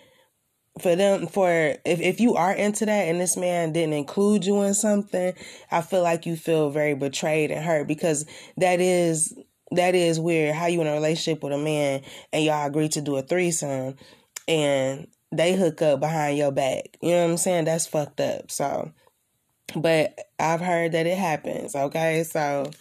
for 0.82 0.96
them 0.96 1.28
for 1.28 1.50
if, 1.86 2.02
if 2.02 2.20
you 2.20 2.36
are 2.36 2.54
into 2.54 2.86
that 2.86 3.08
and 3.08 3.22
this 3.22 3.38
man 3.38 3.74
didn't 3.74 3.94
include 3.94 4.46
you 4.46 4.62
in 4.64 4.74
something, 4.74 5.34
I 5.72 5.82
feel 5.82 6.02
like 6.02 6.26
you 6.26 6.36
feel 6.36 6.72
very 6.72 6.96
betrayed 6.96 7.52
and 7.52 7.64
hurt 7.64 7.88
because 7.88 8.26
that 8.58 8.80
is 8.80 9.34
that 9.72 9.96
is 9.96 10.20
weird 10.20 10.54
how 10.54 10.68
you 10.68 10.82
in 10.82 10.88
a 10.88 10.94
relationship 10.94 11.44
with 11.44 11.54
a 11.54 11.58
man 11.58 12.02
and 12.32 12.44
y'all 12.44 12.68
agree 12.68 12.90
to 12.90 13.02
do 13.02 13.16
a 13.16 13.24
threesome 13.24 13.96
and 14.48 15.08
they 15.38 15.56
hook 15.56 15.82
up 15.82 16.00
behind 16.00 16.38
your 16.38 16.52
back. 16.52 16.98
You 17.02 17.12
know 17.12 17.24
what 17.26 17.32
I'm 17.32 17.38
saying? 17.38 17.66
That's 17.66 17.88
fucked 17.88 18.22
up. 18.22 18.52
So 18.52 18.92
but 19.76 20.20
I've 20.40 20.62
heard 20.62 20.92
that 20.92 21.08
it 21.08 21.18
happens, 21.18 21.76
okay? 21.76 22.24
So 22.24 22.72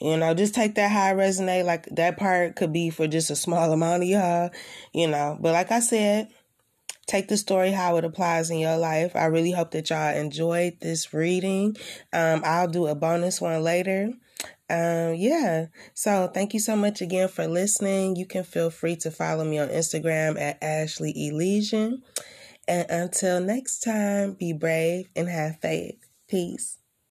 you 0.00 0.16
know, 0.16 0.32
just 0.32 0.54
take 0.54 0.76
that 0.76 0.92
high 0.92 1.12
resonate. 1.12 1.64
Like 1.64 1.86
that 1.96 2.16
part 2.16 2.54
could 2.56 2.72
be 2.72 2.90
for 2.90 3.08
just 3.08 3.30
a 3.30 3.36
small 3.36 3.72
amount 3.72 4.04
of 4.04 4.08
y'all, 4.08 4.50
you 4.92 5.08
know. 5.08 5.36
But 5.40 5.52
like 5.52 5.72
I 5.72 5.80
said, 5.80 6.28
take 7.06 7.28
the 7.28 7.36
story 7.36 7.72
how 7.72 7.96
it 7.96 8.04
applies 8.04 8.50
in 8.50 8.58
your 8.58 8.76
life. 8.76 9.16
I 9.16 9.24
really 9.24 9.50
hope 9.50 9.72
that 9.72 9.90
y'all 9.90 10.14
enjoyed 10.14 10.78
this 10.80 11.12
reading. 11.12 11.76
Um, 12.12 12.42
I'll 12.44 12.68
do 12.68 12.86
a 12.86 12.94
bonus 12.94 13.40
one 13.40 13.62
later. 13.64 14.12
Um, 14.70 15.14
yeah. 15.14 15.66
So 15.94 16.28
thank 16.32 16.54
you 16.54 16.60
so 16.60 16.76
much 16.76 17.00
again 17.00 17.28
for 17.28 17.46
listening. 17.46 18.16
You 18.16 18.26
can 18.26 18.44
feel 18.44 18.70
free 18.70 18.96
to 18.96 19.10
follow 19.10 19.44
me 19.44 19.58
on 19.58 19.68
Instagram 19.68 20.38
at 20.40 20.62
Ashley 20.62 21.12
Elysian. 21.16 22.02
And 22.66 22.86
until 22.90 23.40
next 23.40 23.80
time, 23.80 24.34
be 24.34 24.52
brave 24.52 25.08
and 25.16 25.28
have 25.28 25.58
faith. 25.60 26.06
Peace. 26.28 26.78